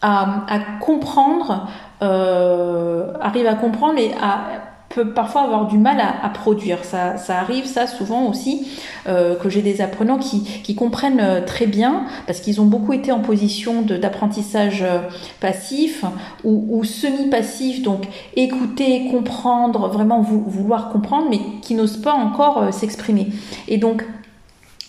à, 0.00 0.46
comprendre, 0.80 1.68
euh, 2.00 3.12
arrive 3.20 3.46
à 3.46 3.54
comprendre 3.54 3.98
et 3.98 4.12
à 4.18 4.77
peut 4.88 5.10
parfois 5.10 5.42
avoir 5.42 5.66
du 5.66 5.78
mal 5.78 6.00
à, 6.00 6.28
produire. 6.30 6.84
Ça, 6.84 7.16
arrive, 7.28 7.66
ça 7.66 7.86
souvent 7.86 8.26
aussi, 8.26 8.66
euh, 9.06 9.36
que 9.36 9.48
j'ai 9.50 9.62
des 9.62 9.80
apprenants 9.80 10.18
qui, 10.18 10.74
comprennent 10.74 11.20
euh, 11.20 11.44
très 11.44 11.66
bien, 11.66 12.06
parce 12.26 12.40
qu'ils 12.40 12.60
ont 12.60 12.66
beaucoup 12.66 12.92
été 12.92 13.12
en 13.12 13.20
position 13.20 13.82
d'apprentissage 13.82 14.82
euh, 14.82 15.00
passif 15.40 16.04
ou 16.44 16.82
semi-passif, 16.84 17.82
donc 17.82 18.06
écouter, 18.36 19.08
comprendre, 19.10 19.88
vraiment 19.88 20.22
vouloir 20.22 20.90
comprendre, 20.90 21.26
mais 21.28 21.40
qui 21.62 21.74
n'osent 21.74 22.00
pas 22.00 22.12
encore 22.12 22.72
s'exprimer. 22.72 23.28
Et 23.66 23.76
donc 23.76 24.04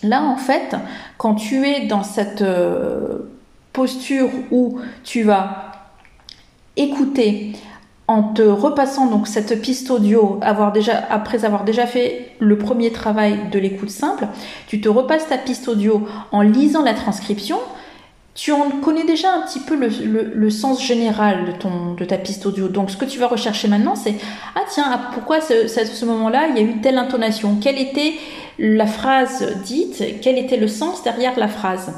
là, 0.02 0.22
en 0.22 0.36
fait, 0.36 0.76
quand 1.18 1.34
tu 1.34 1.66
es 1.66 1.86
dans 1.86 2.02
cette 2.02 2.44
posture 3.72 4.28
où 4.50 4.80
tu 5.04 5.22
vas 5.22 5.72
écouter, 6.76 7.52
en 8.10 8.24
te 8.24 8.42
repassant 8.42 9.06
donc 9.06 9.28
cette 9.28 9.62
piste 9.62 9.88
audio, 9.88 10.40
avoir 10.42 10.72
déjà, 10.72 11.00
après 11.10 11.44
avoir 11.44 11.62
déjà 11.62 11.86
fait 11.86 12.32
le 12.40 12.58
premier 12.58 12.90
travail 12.90 13.38
de 13.52 13.58
l'écoute 13.60 13.90
simple, 13.90 14.26
tu 14.66 14.80
te 14.80 14.88
repasses 14.88 15.28
ta 15.28 15.38
piste 15.38 15.68
audio 15.68 16.08
en 16.32 16.40
lisant 16.40 16.82
la 16.82 16.94
transcription. 16.94 17.58
Tu 18.34 18.50
en 18.50 18.68
connais 18.82 19.04
déjà 19.04 19.32
un 19.32 19.42
petit 19.42 19.60
peu 19.60 19.76
le, 19.76 20.50
sens 20.50 20.84
général 20.84 21.44
de, 21.44 21.52
ton, 21.52 21.94
de 21.94 22.04
ta 22.04 22.18
piste 22.18 22.46
audio. 22.46 22.66
Donc 22.66 22.90
ce 22.90 22.96
que 22.96 23.04
tu 23.04 23.20
vas 23.20 23.28
rechercher 23.28 23.68
maintenant, 23.68 23.94
c'est 23.94 24.16
ah 24.56 24.62
tiens, 24.68 24.86
ah, 24.88 25.10
pourquoi 25.14 25.40
ce, 25.40 25.68
ce 25.68 26.04
moment-là 26.04 26.48
il 26.48 26.56
y 26.56 26.58
a 26.58 26.62
eu 26.62 26.80
telle 26.80 26.98
intonation? 26.98 27.58
Quelle 27.62 27.78
était 27.78 28.14
la 28.58 28.86
phrase 28.86 29.46
dite? 29.64 30.02
Quel 30.20 30.36
était 30.36 30.56
le 30.56 30.66
sens 30.66 31.04
derrière 31.04 31.38
la 31.38 31.48
phrase? 31.48 31.92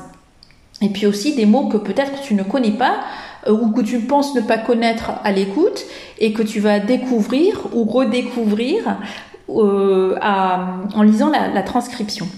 Et 0.83 0.91
puis 0.91 1.07
aussi 1.07 1.35
des 1.35 1.47
mots 1.47 1.69
que 1.69 1.79
peut-être 1.79 2.21
tu 2.21 2.35
ne 2.35 2.43
connais 2.43 2.73
pas 2.73 2.97
ou 3.49 3.71
que 3.71 3.81
tu 3.81 4.01
penses 4.01 4.35
ne 4.35 4.41
pas 4.41 4.59
connaître 4.59 5.13
à 5.25 5.33
l'écoute 5.33 5.85
et 6.19 6.33
que 6.33 6.43
tu 6.43 6.61
vas 6.61 6.79
découvrir 6.79 7.67
ou 7.73 7.85
redécouvrir 7.85 8.99
euh, 9.49 10.17
en 10.21 11.03
lisant 11.03 11.31
la, 11.31 11.63
transcription. 11.63 12.29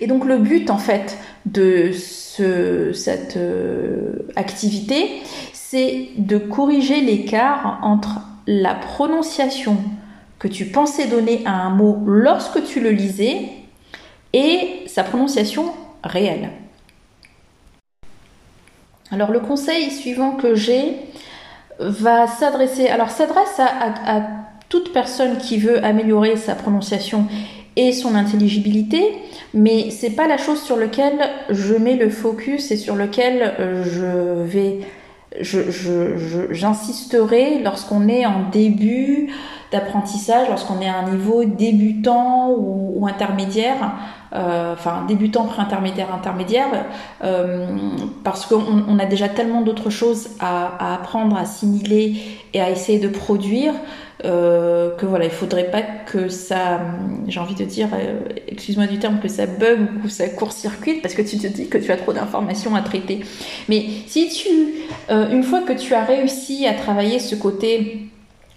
Et 0.00 0.06
donc 0.06 0.24
le 0.24 0.38
but 0.38 0.70
en 0.70 0.78
fait 0.78 1.18
de 1.46 1.92
cette 1.92 3.36
euh, 3.36 4.26
activité, 4.36 5.22
c'est 5.52 6.08
de 6.16 6.38
corriger 6.38 7.00
l'écart 7.00 7.78
entre 7.82 8.20
la 8.46 8.74
prononciation 8.74 9.76
que 10.38 10.48
tu 10.48 10.64
pensais 10.66 11.06
donner 11.06 11.42
à 11.44 11.52
un 11.52 11.70
mot 11.70 12.02
lorsque 12.06 12.64
tu 12.64 12.80
le 12.80 12.90
lisais 12.90 13.48
et 14.32 14.82
sa 14.86 15.04
prononciation 15.04 15.72
réelle. 16.02 16.50
Alors 19.12 19.30
le 19.30 19.40
conseil 19.40 19.90
suivant 19.90 20.32
que 20.32 20.54
j'ai 20.54 20.96
va 21.78 22.26
s'adresser, 22.26 22.88
alors 22.88 23.10
s'adresse 23.10 23.60
à, 23.60 24.22
toute 24.70 24.94
personne 24.94 25.36
qui 25.36 25.58
veut 25.58 25.84
améliorer 25.84 26.36
sa 26.36 26.54
prononciation 26.54 27.26
et 27.76 27.92
son 27.92 28.14
intelligibilité, 28.14 29.02
mais 29.52 29.90
c'est 29.90 30.16
pas 30.16 30.26
la 30.26 30.38
chose 30.38 30.62
sur 30.62 30.78
laquelle 30.78 31.20
je 31.50 31.74
mets 31.74 31.96
le 31.96 32.08
focus 32.08 32.70
et 32.70 32.78
sur 32.78 32.96
lequel 32.96 33.54
euh, 33.60 33.84
je 33.84 34.42
vais 34.44 34.78
j'insisterai 35.40 37.58
je, 37.58 37.64
lorsqu'on 37.64 38.08
est 38.08 38.26
en 38.26 38.48
début 38.50 39.30
d'apprentissage, 39.70 40.48
lorsqu'on 40.48 40.80
est 40.80 40.88
à 40.88 40.98
un 40.98 41.10
niveau 41.10 41.44
débutant 41.44 42.50
ou, 42.50 43.06
intermédiaire, 43.08 43.92
euh, 44.34 44.74
enfin 44.74 45.04
débutant, 45.08 45.44
pré-intermédiaire, 45.44 46.14
intermédiaire, 46.14 46.68
euh, 47.24 47.66
parce 48.22 48.46
qu'on 48.46 48.98
a 48.98 49.06
déjà 49.06 49.28
tellement 49.28 49.62
d'autres 49.62 49.90
choses 49.90 50.28
à, 50.40 50.94
apprendre, 50.94 51.36
à 51.36 51.40
assimiler 51.40 52.16
et 52.52 52.60
à 52.60 52.70
essayer 52.70 52.98
de 52.98 53.08
produire. 53.08 53.72
Euh, 54.24 54.94
que 54.96 55.06
voilà, 55.06 55.24
il 55.24 55.30
faudrait 55.30 55.70
pas 55.70 55.82
que 55.82 56.28
ça, 56.28 56.80
j'ai 57.26 57.40
envie 57.40 57.56
de 57.56 57.64
dire, 57.64 57.88
excuse-moi 58.46 58.86
du 58.86 58.98
terme, 58.98 59.18
que 59.20 59.28
ça 59.28 59.46
bug 59.46 59.80
ou 60.04 60.08
ça 60.08 60.28
court-circuite 60.28 61.02
parce 61.02 61.14
que 61.14 61.22
tu 61.22 61.38
te 61.38 61.46
dis 61.48 61.68
que 61.68 61.78
tu 61.78 61.90
as 61.90 61.96
trop 61.96 62.12
d'informations 62.12 62.76
à 62.76 62.82
traiter. 62.82 63.24
Mais 63.68 63.86
si 64.06 64.28
tu, 64.28 64.48
une 65.10 65.42
fois 65.42 65.62
que 65.62 65.72
tu 65.72 65.94
as 65.94 66.04
réussi 66.04 66.66
à 66.66 66.74
travailler 66.74 67.18
ce 67.18 67.34
côté 67.34 68.12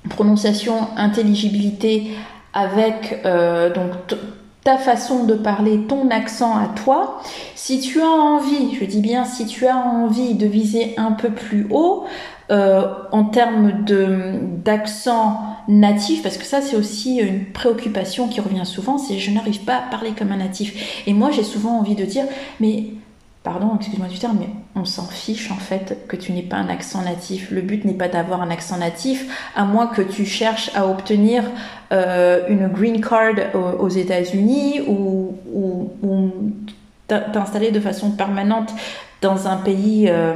prononciation, 0.10 0.88
intelligibilité 0.98 2.12
avec 2.54 3.22
euh, 3.26 3.74
donc 3.74 3.92
ta 4.64 4.78
façon 4.78 5.26
de 5.26 5.36
parler, 5.36 5.82
ton 5.88 6.10
accent 6.10 6.58
à 6.58 6.68
toi. 6.68 7.22
Si 7.54 7.80
tu 7.80 8.02
as 8.02 8.10
envie, 8.10 8.76
je 8.80 8.86
dis 8.86 9.02
bien 9.02 9.26
si 9.26 9.46
tu 9.46 9.68
as 9.68 9.78
envie 9.78 10.34
de 10.34 10.48
viser 10.48 10.96
un 10.98 11.12
peu 11.12 11.30
plus 11.30 11.68
haut 11.70 12.06
euh, 12.52 12.84
en 13.12 13.24
termes 13.26 13.86
d'accent 14.64 15.42
natif, 15.68 16.22
parce 16.22 16.38
que 16.38 16.46
ça 16.46 16.62
c'est 16.62 16.76
aussi 16.76 17.18
une 17.18 17.46
préoccupation 17.46 18.28
qui 18.28 18.40
revient 18.42 18.66
souvent, 18.66 18.98
c'est 18.98 19.18
je 19.18 19.32
n'arrive 19.32 19.62
pas 19.62 19.78
à 19.78 19.82
parler 19.90 20.12
comme 20.12 20.32
un 20.32 20.38
natif. 20.38 21.04
Et 21.08 21.14
moi 21.14 21.32
j'ai 21.32 21.44
souvent 21.44 21.80
envie 21.80 21.96
de 21.96 22.06
dire 22.06 22.26
mais 22.60 22.86
pardon, 23.46 23.76
excuse-moi 23.76 24.08
du 24.08 24.18
terme, 24.18 24.38
mais 24.40 24.50
on 24.76 24.86
s'en 24.86 25.06
fiche 25.06 25.52
en 25.52 25.56
fait 25.56 26.08
que 26.08 26.16
tu 26.16 26.34
n'aies 26.34 26.42
pas 26.42 26.58
un 26.58 26.68
accent 26.68 27.04
natif. 27.04 27.52
Le 27.52 27.62
but 27.62 27.86
n'est 27.86 27.94
pas 27.94 28.08
d'avoir 28.08 28.42
un 28.42 28.50
accent 28.50 28.78
natif, 28.78 29.50
à 29.56 29.64
moins 29.66 29.88
que 29.88 30.02
tu 30.02 30.26
cherches 30.26 30.72
à 30.76 30.88
obtenir 30.88 31.44
euh, 31.94 32.42
une 32.50 32.68
green 32.68 33.02
card 33.02 33.36
aux, 33.80 33.88
États-Unis 33.88 34.82
ou, 34.88 35.36
t'installer 37.08 37.70
de 37.70 37.80
façon 37.80 38.12
permanente 38.12 38.74
dans 39.22 39.48
un 39.48 39.58
pays 39.58 40.10
euh, 40.10 40.36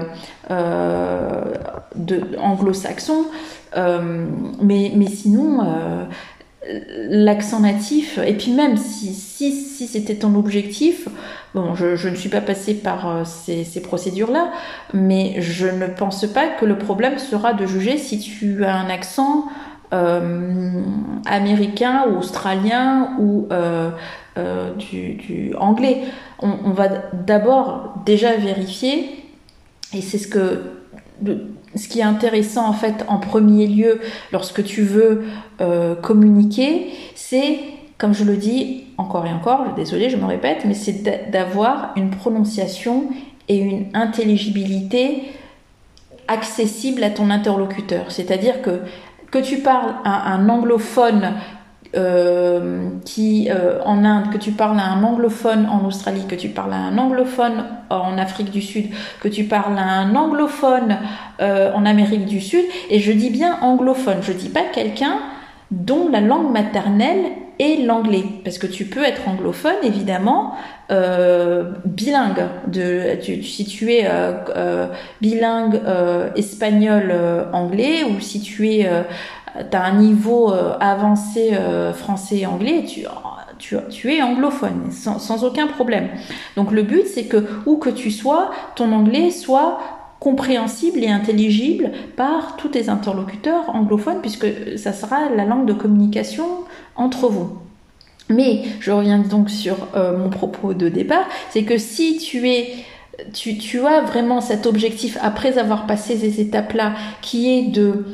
anglo-saxon. 2.37 3.25
mais, 3.75 4.91
mais 4.95 5.07
sinon, 5.07 5.61
l'accent 7.09 7.61
natif, 7.61 8.17
et 8.17 8.33
puis 8.33 8.51
même 8.51 8.77
si, 8.77 9.13
si, 9.13 9.51
si 9.51 9.87
c'était 9.87 10.15
ton 10.15 10.35
objectif, 10.35 11.07
bon, 11.55 11.73
je, 11.73 12.07
ne 12.07 12.15
suis 12.15 12.29
pas 12.29 12.41
passée 12.41 12.73
par 12.73 13.09
euh, 13.09 13.23
ces, 13.23 13.81
procédures-là, 13.81 14.51
mais 14.93 15.41
je 15.41 15.67
ne 15.67 15.87
pense 15.87 16.25
pas 16.27 16.47
que 16.47 16.65
le 16.65 16.77
problème 16.77 17.17
sera 17.17 17.53
de 17.53 17.65
juger 17.65 17.97
si 17.97 18.19
tu 18.19 18.65
as 18.65 18.75
un 18.75 18.89
accent 18.89 19.45
euh, 19.93 20.81
américain 21.25 22.05
ou 22.09 22.17
australien 22.17 23.15
ou 23.19 23.47
euh, 23.51 23.89
euh 24.37 24.73
du, 24.75 25.53
anglais. 25.57 26.03
On 26.41 26.71
va 26.71 26.87
d'abord 27.13 27.95
déjà 28.05 28.35
vérifier, 28.35 29.25
et 29.93 30.01
c'est 30.01 30.17
ce 30.17 30.27
que 30.27 30.61
ce 31.75 31.87
qui 31.87 31.99
est 31.99 32.03
intéressant 32.03 32.67
en 32.67 32.73
fait 32.73 33.05
en 33.07 33.19
premier 33.19 33.67
lieu 33.67 33.99
lorsque 34.31 34.63
tu 34.63 34.83
veux 34.83 35.23
euh, 35.61 35.95
communiquer, 35.95 36.87
c'est, 37.15 37.59
comme 37.97 38.13
je 38.13 38.23
le 38.23 38.37
dis 38.37 38.85
encore 38.97 39.25
et 39.25 39.31
encore, 39.31 39.73
désolé 39.75 40.09
je 40.09 40.17
me 40.17 40.25
répète, 40.25 40.65
mais 40.65 40.73
c'est 40.73 41.29
d'avoir 41.31 41.93
une 41.95 42.09
prononciation 42.09 43.09
et 43.47 43.57
une 43.57 43.85
intelligibilité 43.93 45.23
accessible 46.27 47.03
à 47.03 47.09
ton 47.09 47.29
interlocuteur. 47.29 48.11
C'est-à-dire 48.11 48.61
que 48.61 48.81
que 49.31 49.39
tu 49.39 49.59
parles 49.59 49.93
à 50.03 50.33
un 50.33 50.49
anglophone 50.49 51.33
euh, 51.95 52.87
qui 53.03 53.49
euh, 53.49 53.81
en 53.83 54.05
Inde, 54.05 54.31
que 54.31 54.37
tu 54.37 54.51
parles 54.51 54.79
à 54.79 54.83
un 54.83 55.01
anglophone 55.01 55.65
en 55.65 55.83
Australie, 55.87 56.27
que 56.29 56.35
tu 56.35 56.49
parles 56.49 56.73
à 56.73 56.75
un 56.75 56.99
anglophone 56.99 57.65
en 57.89 58.15
Afrique 58.19 58.51
du 58.51 58.61
Sud, 58.61 58.91
que 59.21 59.27
tu 59.27 59.45
parles 59.45 59.75
à 59.75 59.81
un 59.81 60.15
anglophone 60.15 60.99
euh, 61.41 61.73
en 61.73 61.87
Amérique 61.87 62.27
du 62.27 62.41
Sud, 62.41 62.63
et 62.91 62.99
je 62.99 63.11
dis 63.11 63.31
bien 63.31 63.57
anglophone, 63.61 64.17
je 64.21 64.33
dis 64.33 64.49
pas 64.49 64.65
quelqu'un 64.71 65.17
dont 65.71 66.09
la 66.11 66.21
langue 66.21 66.51
maternelle 66.51 67.25
est 67.57 67.83
l'anglais, 67.83 68.23
parce 68.43 68.59
que 68.59 68.67
tu 68.67 68.85
peux 68.85 69.03
être 69.03 69.27
anglophone 69.27 69.77
évidemment, 69.81 70.53
bilingue, 70.89 72.45
de, 72.67 73.17
si 73.43 73.65
tu 73.65 73.91
es 73.91 74.07
bilingue 75.21 75.81
espagnol-anglais, 76.35 78.03
ou 78.03 78.21
si 78.21 78.39
tu 78.41 78.69
es 78.69 78.89
tu 79.69 79.77
as 79.77 79.83
un 79.83 79.99
niveau 79.99 80.51
euh, 80.51 80.75
avancé 80.79 81.51
euh, 81.53 81.93
français 81.93 82.39
et 82.39 82.45
anglais, 82.45 82.85
tu, 82.87 84.13
es 84.13 84.21
anglophone 84.21 84.91
sans, 84.91 85.19
sans, 85.19 85.43
aucun 85.43 85.67
problème. 85.67 86.09
Donc 86.55 86.71
le 86.71 86.83
but, 86.83 87.05
c'est 87.05 87.25
que 87.25 87.45
où 87.65 87.77
que 87.77 87.89
tu 87.89 88.11
sois, 88.11 88.51
ton 88.75 88.91
anglais 88.91 89.31
soit 89.31 89.79
compréhensible 90.19 91.03
et 91.03 91.09
intelligible 91.09 91.91
par 92.17 92.57
tous 92.57 92.69
tes 92.69 92.89
interlocuteurs 92.89 93.69
anglophones, 93.73 94.21
puisque 94.21 94.47
ça 94.77 94.91
sera 94.91 95.29
la 95.29 95.45
langue 95.45 95.65
de 95.65 95.73
communication 95.73 96.45
entre 96.95 97.27
vous. 97.27 97.57
Mais 98.29 98.63
je 98.79 98.91
reviens 98.91 99.19
donc 99.19 99.49
sur 99.49 99.75
euh, 99.95 100.15
mon 100.17 100.29
propos 100.29 100.73
de 100.73 100.89
départ, 100.89 101.25
c'est 101.49 101.63
que 101.63 101.77
si 101.77 102.17
tu 102.17 102.49
es 102.49 102.75
tu, 103.33 103.85
as 103.85 104.01
vraiment 104.01 104.39
cet 104.39 104.65
objectif 104.65 105.17
après 105.21 105.57
avoir 105.57 105.87
passé 105.87 106.15
ces 106.15 106.39
étapes-là, 106.39 106.93
qui 107.21 107.49
est 107.49 107.63
de 107.63 108.05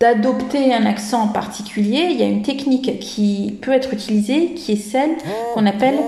d'adopter 0.00 0.72
un 0.72 0.86
accent 0.86 1.28
particulier, 1.28 2.08
il 2.10 2.18
y 2.18 2.22
a 2.22 2.26
une 2.26 2.42
technique 2.42 2.98
qui 3.00 3.58
peut 3.60 3.72
être 3.72 3.92
utilisée 3.92 4.54
qui 4.54 4.72
est 4.72 4.76
celle 4.76 5.10
qu'on 5.52 5.66
appelle 5.66 5.98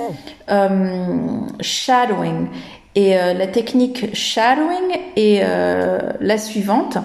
euh, 0.50 1.40
shadowing. 1.60 2.48
Et 2.94 3.16
euh, 3.16 3.34
la 3.34 3.46
technique 3.46 4.14
shadowing 4.14 4.98
est 5.16 5.42
euh, 5.44 5.98
la 6.20 6.38
suivante. 6.38 6.96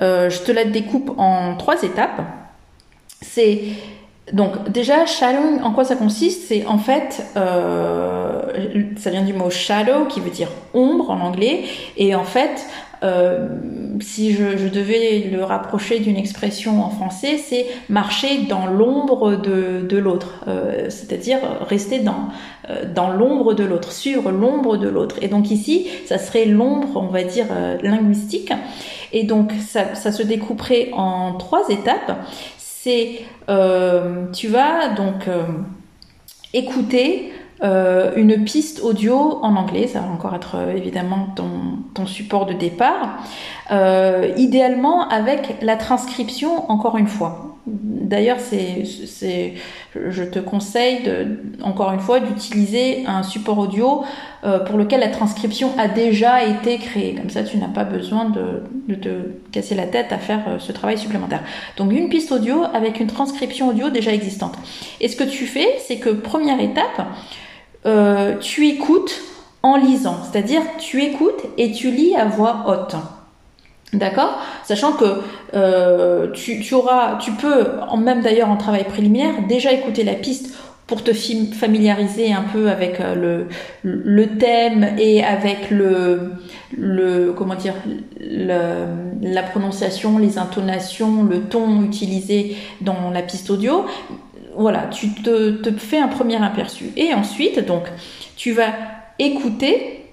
je 0.00 0.42
te 0.44 0.52
la 0.52 0.64
découpe 0.64 1.12
en 1.18 1.56
trois 1.56 1.82
étapes. 1.82 2.22
C'est 3.20 3.62
donc 4.32 4.70
déjà 4.70 5.06
shadowing, 5.06 5.60
en 5.62 5.72
quoi 5.72 5.84
ça 5.84 5.96
consiste? 5.96 6.46
C'est 6.46 6.64
en 6.66 6.78
fait, 6.78 7.20
ça 7.34 9.10
vient 9.10 9.22
du 9.22 9.32
mot 9.32 9.50
shadow 9.50 10.04
qui 10.04 10.20
veut 10.20 10.30
dire 10.30 10.50
ombre 10.72 11.10
en 11.10 11.20
anglais, 11.20 11.64
et 11.96 12.14
en 12.14 12.24
fait 12.24 12.64
euh, 13.02 13.48
si 14.00 14.34
je, 14.34 14.68
devais 14.68 15.30
le 15.30 15.44
rapprocher 15.44 16.00
d'une 16.00 16.16
expression 16.16 16.82
en 16.82 16.90
français, 16.90 17.38
c'est 17.38 17.66
marcher 17.88 18.46
dans 18.48 18.66
l'ombre 18.66 19.36
de, 19.36 19.96
l'autre, 19.96 20.44
euh, 20.48 20.86
c'est-à-dire 20.88 21.38
rester 21.68 22.00
dans, 22.00 22.28
euh, 22.70 22.84
dans 22.92 23.10
l'ombre 23.10 23.54
de 23.54 23.64
l'autre, 23.64 23.92
suivre 23.92 24.30
l'ombre 24.30 24.76
de 24.76 24.88
l'autre. 24.88 25.16
Et 25.22 25.28
donc 25.28 25.50
ici, 25.50 25.86
ça 26.06 26.18
serait 26.18 26.44
l'ombre, 26.44 26.96
on 26.96 27.06
va 27.06 27.22
dire, 27.22 27.46
linguistique. 27.82 28.52
Et 29.12 29.24
donc 29.24 29.52
ça, 29.66 29.94
ça 29.94 30.12
se 30.12 30.22
découperait 30.22 30.90
en 30.92 31.34
trois 31.34 31.68
étapes. 31.68 32.18
C'est, 32.56 33.20
tu 34.32 34.48
vas 34.48 34.88
donc 34.96 35.28
écouter 36.52 37.32
euh, 37.62 38.12
une 38.16 38.44
piste 38.44 38.80
audio 38.82 39.40
en 39.42 39.56
anglais, 39.56 39.88
ça 39.88 40.00
va 40.00 40.08
encore 40.08 40.34
être 40.34 40.56
euh, 40.56 40.76
évidemment 40.76 41.28
ton, 41.34 41.50
ton, 41.94 42.06
support 42.06 42.46
de 42.46 42.52
départ, 42.52 43.18
euh, 43.72 44.32
idéalement 44.36 45.08
avec 45.08 45.56
la 45.60 45.76
transcription 45.76 46.70
encore 46.70 46.96
une 46.96 47.08
fois. 47.08 47.56
D'ailleurs, 47.66 48.38
c'est, 48.40 48.84
je 49.94 50.22
te 50.22 50.38
conseille 50.38 51.02
de, 51.02 51.40
encore 51.62 51.92
une 51.92 52.00
fois 52.00 52.20
d'utiliser 52.20 53.04
un 53.06 53.22
support 53.22 53.58
audio 53.58 54.04
euh, 54.44 54.60
pour 54.60 54.78
lequel 54.78 55.00
la 55.00 55.08
transcription 55.08 55.72
a 55.76 55.88
déjà 55.88 56.44
été 56.44 56.78
créée. 56.78 57.14
Comme 57.14 57.28
ça, 57.28 57.42
tu 57.42 57.58
n'as 57.58 57.68
pas 57.68 57.84
besoin 57.84 58.30
de, 58.30 58.62
de 58.86 58.94
te 58.94 59.08
casser 59.52 59.74
la 59.74 59.86
tête 59.86 60.12
à 60.12 60.18
faire 60.18 60.56
ce 60.58 60.72
travail 60.72 60.96
supplémentaire. 60.96 61.42
Donc, 61.76 61.92
une 61.92 62.08
piste 62.08 62.32
audio 62.32 62.62
avec 62.72 63.00
une 63.00 63.08
transcription 63.08 63.68
audio 63.68 63.90
déjà 63.90 64.14
existante. 64.14 64.54
Et 65.02 65.08
ce 65.08 65.16
que 65.16 65.24
tu 65.24 65.44
fais, 65.44 65.68
c'est 65.86 65.98
que 65.98 66.08
première 66.08 66.60
étape, 66.60 67.02
euh, 67.86 68.36
tu 68.38 68.68
écoutes 68.68 69.20
en 69.62 69.76
lisant, 69.76 70.18
c'est-à-dire 70.22 70.62
tu 70.78 71.02
écoutes 71.02 71.44
et 71.56 71.72
tu 71.72 71.90
lis 71.90 72.14
à 72.16 72.26
voix 72.26 72.64
haute. 72.66 72.96
D'accord? 73.92 74.38
Sachant 74.64 74.92
que 74.92 75.04
euh, 75.54 76.30
tu, 76.32 76.74
auras, 76.74 77.16
tu 77.16 77.32
peux, 77.32 77.66
même 77.96 78.20
d'ailleurs 78.20 78.50
en 78.50 78.56
travail 78.56 78.84
préliminaire, 78.84 79.34
déjà 79.48 79.72
écouter 79.72 80.04
la 80.04 80.14
piste 80.14 80.54
pour 80.86 81.02
te 81.04 81.12
familiariser 81.12 82.32
un 82.32 82.44
peu 82.52 82.70
avec 82.70 82.98
le, 82.98 83.46
le 83.82 84.26
thème 84.38 84.94
et 84.98 85.22
avec 85.22 85.70
le, 85.70 86.32
le 86.76 87.32
comment 87.32 87.54
dire 87.54 87.74
la 88.20 89.42
prononciation, 89.42 90.18
les 90.18 90.38
intonations, 90.38 91.24
le 91.24 91.40
ton 91.40 91.82
utilisé 91.82 92.56
dans 92.80 93.10
la 93.10 93.22
piste 93.22 93.50
audio. 93.50 93.84
Voilà, 94.58 94.88
tu 94.90 95.10
te, 95.10 95.70
fais 95.78 96.00
un 96.00 96.08
premier 96.08 96.42
aperçu. 96.42 96.86
Et 96.96 97.14
ensuite, 97.14 97.64
donc, 97.64 97.84
tu 98.36 98.50
vas 98.50 98.72
écouter 99.20 100.04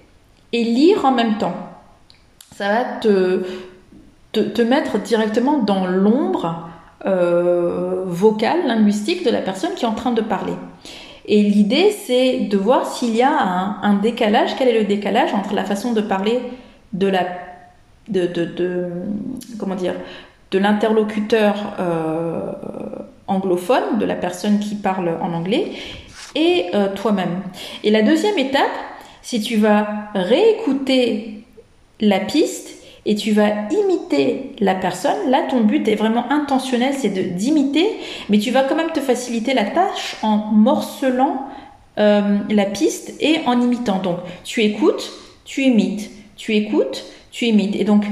et 0.52 0.62
lire 0.62 1.04
en 1.04 1.10
même 1.10 1.36
temps. 1.36 1.56
Ça 2.54 2.68
va 2.68 2.84
te, 3.00 4.62
mettre 4.62 5.00
directement 5.00 5.58
dans 5.58 5.86
l'ombre 5.86 6.68
euh, 7.06 8.04
vocale, 8.06 8.68
linguistique 8.68 9.24
de 9.24 9.30
la 9.30 9.40
personne 9.40 9.74
qui 9.74 9.84
est 9.84 9.88
en 9.88 9.94
train 9.94 10.12
de 10.12 10.20
parler. 10.20 10.54
Et 11.26 11.42
l'idée, 11.42 11.90
c'est 11.90 12.38
de 12.38 12.56
voir 12.56 12.86
s'il 12.86 13.16
y 13.16 13.22
a 13.22 13.36
un, 13.82 13.94
décalage, 13.94 14.54
quel 14.56 14.68
est 14.68 14.78
le 14.78 14.84
décalage 14.84 15.34
entre 15.34 15.54
la 15.54 15.64
façon 15.64 15.92
de 15.92 16.00
parler 16.00 16.40
de 16.92 17.10
l'interlocuteur 20.52 21.56
euh, 21.80 22.52
anglophone, 23.28 23.98
de 23.98 24.04
la 24.04 24.14
personne 24.14 24.58
qui 24.58 24.74
parle 24.74 25.18
en 25.20 25.32
anglais, 25.32 25.72
et 26.34 26.66
euh, 26.74 26.88
toi-même. 26.94 27.42
Et 27.82 27.90
la 27.90 28.02
deuxième 28.02 28.38
étape, 28.38 28.62
si 29.22 29.40
tu 29.40 29.56
vas 29.56 30.10
réécouter 30.14 31.44
la 32.00 32.20
piste 32.20 32.76
et 33.06 33.14
tu 33.14 33.32
vas 33.32 33.50
imiter 33.70 34.52
la 34.58 34.74
personne. 34.74 35.30
Là, 35.30 35.42
ton 35.48 35.60
but 35.60 35.86
est 35.88 35.94
vraiment 35.94 36.30
intentionnel, 36.30 36.92
c'est 36.96 37.36
d'imiter, 37.36 37.88
mais 38.28 38.38
tu 38.38 38.50
vas 38.50 38.64
quand 38.64 38.74
même 38.74 38.90
te 38.90 39.00
faciliter 39.00 39.54
la 39.54 39.64
tâche 39.64 40.16
en 40.22 40.36
morcelant 40.36 41.46
euh, 41.98 42.38
la 42.50 42.64
piste 42.64 43.14
et 43.20 43.40
en 43.46 43.60
imitant. 43.60 44.00
Donc, 44.00 44.18
tu 44.44 44.62
écoutes, 44.62 45.12
tu 45.44 45.62
imites, 45.62 46.10
tu 46.36 46.54
écoutes, 46.54 47.04
tu 47.30 47.46
imites. 47.46 47.76
Et 47.76 47.84
donc, 47.84 48.04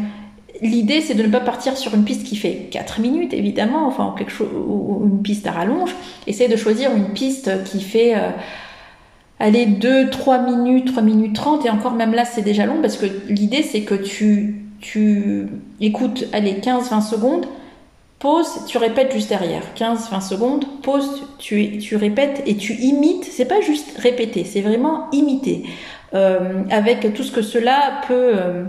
l'idée, 0.63 1.01
c'est 1.01 1.15
de 1.15 1.23
ne 1.23 1.29
pas 1.29 1.41
partir 1.41 1.77
sur 1.77 1.95
une 1.95 2.05
piste 2.05 2.25
qui 2.25 2.37
fait 2.37 2.69
4 2.71 3.01
minutes, 3.01 3.35
évidemment, 3.35 3.87
enfin, 3.87 4.15
quelque 4.17 4.33
chose, 4.33 4.49
ou 4.55 5.03
une 5.05 5.23
piste 5.23 5.47
à 5.47 5.53
rallonge. 5.53 5.95
Essaye 6.27 6.49
de 6.49 6.57
choisir 6.57 6.95
une 6.95 7.13
piste 7.13 7.65
qui 7.65 7.81
fait... 7.81 8.15
Euh, 8.15 8.31
allez, 9.39 9.67
2, 9.67 10.11
3 10.11 10.39
minutes, 10.39 10.87
3 10.87 11.03
minutes 11.03 11.35
30, 11.35 11.67
et 11.67 11.71
encore 11.71 11.93
même 11.93 12.15
là, 12.15 12.25
c'est 12.25 12.43
déjà 12.43 12.67
long, 12.67 12.81
parce 12.81 12.97
que 12.97 13.07
l'idée, 13.29 13.63
c'est 13.63 13.83
que 13.83 13.95
tu 13.95 14.65
écoutes, 15.81 16.27
allez, 16.33 16.55
15-20 16.55 17.01
secondes, 17.03 17.47
pause, 18.19 18.65
tu 18.67 18.79
répètes 18.79 19.13
juste 19.13 19.29
derrière. 19.29 19.63
15-20 19.77 20.21
secondes, 20.21 20.65
pause, 20.83 21.25
tu, 21.39 21.79
tu 21.79 21.97
répètes 21.97 22.43
et 22.47 22.57
tu 22.57 22.75
imites. 22.75 23.25
C'est 23.25 23.45
pas 23.45 23.61
juste 23.61 23.99
répéter, 23.99 24.45
c'est 24.45 24.61
vraiment 24.61 25.11
imiter. 25.13 25.65
Euh, 26.15 26.63
avec 26.71 27.13
tout 27.13 27.23
ce 27.23 27.33
que 27.33 27.43
cela 27.43 28.01
peut 28.07 28.33
euh, 28.35 28.65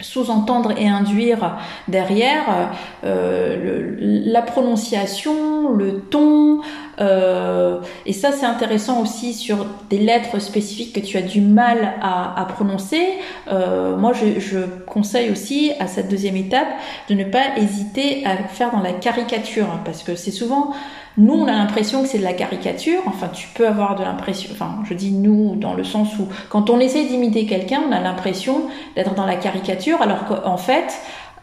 sous-entendre 0.00 0.72
et 0.78 0.88
induire 0.88 1.56
derrière 1.88 2.70
euh, 3.04 3.96
la 4.00 4.42
prononciation, 4.42 5.70
le 5.70 6.00
ton. 6.00 6.60
Euh, 7.00 7.80
et 8.06 8.12
ça, 8.12 8.32
c'est 8.32 8.46
intéressant 8.46 9.00
aussi 9.00 9.32
sur 9.32 9.66
des 9.88 9.98
lettres 9.98 10.38
spécifiques 10.38 10.94
que 10.94 11.00
tu 11.00 11.16
as 11.16 11.22
du 11.22 11.40
mal 11.40 11.94
à, 12.02 12.46
prononcer. 12.48 13.02
Euh, 13.50 13.96
moi, 13.96 14.12
je, 14.12 14.40
je, 14.40 14.58
conseille 14.86 15.30
aussi 15.30 15.72
à 15.78 15.86
cette 15.86 16.08
deuxième 16.08 16.36
étape 16.36 16.68
de 17.08 17.14
ne 17.14 17.24
pas 17.24 17.56
hésiter 17.56 18.24
à 18.26 18.36
faire 18.36 18.70
dans 18.70 18.80
la 18.80 18.92
caricature, 18.92 19.66
hein, 19.70 19.80
parce 19.84 20.02
que 20.02 20.14
c'est 20.14 20.30
souvent 20.30 20.72
nous, 21.20 21.34
on 21.34 21.46
a 21.46 21.52
l'impression 21.52 22.02
que 22.02 22.08
c'est 22.08 22.18
de 22.18 22.24
la 22.24 22.32
caricature. 22.32 23.02
Enfin, 23.04 23.28
tu 23.28 23.46
peux 23.54 23.68
avoir 23.68 23.94
de 23.94 24.02
l'impression. 24.02 24.48
Enfin, 24.52 24.76
je 24.88 24.94
dis 24.94 25.12
nous 25.12 25.54
dans 25.54 25.74
le 25.74 25.84
sens 25.84 26.18
où 26.18 26.26
quand 26.48 26.70
on 26.70 26.80
essaie 26.80 27.04
d'imiter 27.04 27.44
quelqu'un, 27.44 27.82
on 27.86 27.92
a 27.92 28.00
l'impression 28.00 28.62
d'être 28.96 29.14
dans 29.14 29.26
la 29.26 29.36
caricature, 29.36 30.00
alors 30.00 30.24
qu'en 30.24 30.56
fait, 30.56 30.98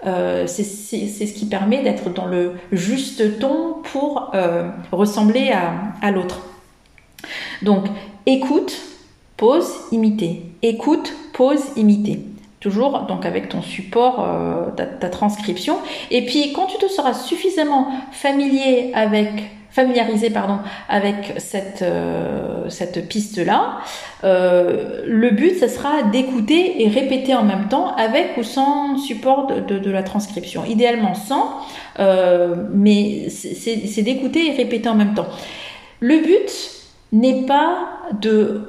euh, 0.07 0.47
c'est 0.47 0.63
ce 0.63 1.33
qui 1.33 1.45
permet 1.45 1.83
d'être 1.83 2.09
dans 2.09 2.25
le 2.25 2.53
juste 2.71 3.39
ton 3.39 3.75
pour 3.83 4.31
euh, 4.33 4.67
ressembler 4.91 5.51
à, 6.01 6.11
l'autre. 6.11 6.39
Donc, 7.61 7.85
écoute, 8.25 8.75
pause, 9.37 9.69
imiter. 9.91 10.43
Écoute, 10.63 11.13
pause, 11.33 11.61
imiter 11.75 12.21
toujours 12.59 13.01
donc 13.01 13.23
avec 13.23 13.49
ton 13.49 13.61
support, 13.61 14.25
euh, 14.27 14.71
ta, 14.71 15.09
transcription. 15.09 15.77
Et 16.09 16.25
puis 16.25 16.53
quand 16.53 16.65
tu 16.65 16.77
te 16.79 16.87
seras 16.87 17.13
suffisamment 17.13 17.91
familier 18.11 18.91
avec 18.95 19.29
familiarisé 19.77 20.31
pardon, 20.31 20.57
avec 20.89 21.35
cette, 21.37 21.83
euh, 21.83 22.67
cette 22.67 23.07
piste-là, 23.07 23.77
euh, 24.23 25.03
le 25.05 25.29
but, 25.29 25.59
ce 25.59 25.67
sera 25.67 26.01
d'écouter 26.01 26.81
et 26.81 26.89
répéter 26.89 27.35
en 27.35 27.43
même 27.43 27.67
temps 27.67 27.95
avec 27.95 28.37
ou 28.37 28.43
sans 28.43 28.97
support 28.97 29.45
de, 29.45 29.77
de, 29.77 29.91
la 29.91 30.01
transcription. 30.01 30.65
Idéalement 30.65 31.13
sans, 31.13 31.59
euh, 31.99 32.55
mais 32.73 33.29
c'est 33.29 34.01
d'écouter 34.01 34.47
et 34.47 34.57
répéter 34.57 34.89
en 34.89 34.95
même 34.95 35.13
temps. 35.13 35.27
Le 35.99 36.23
but 36.23 36.49
n'est 37.11 37.45
pas 37.45 37.87
de 38.19 38.61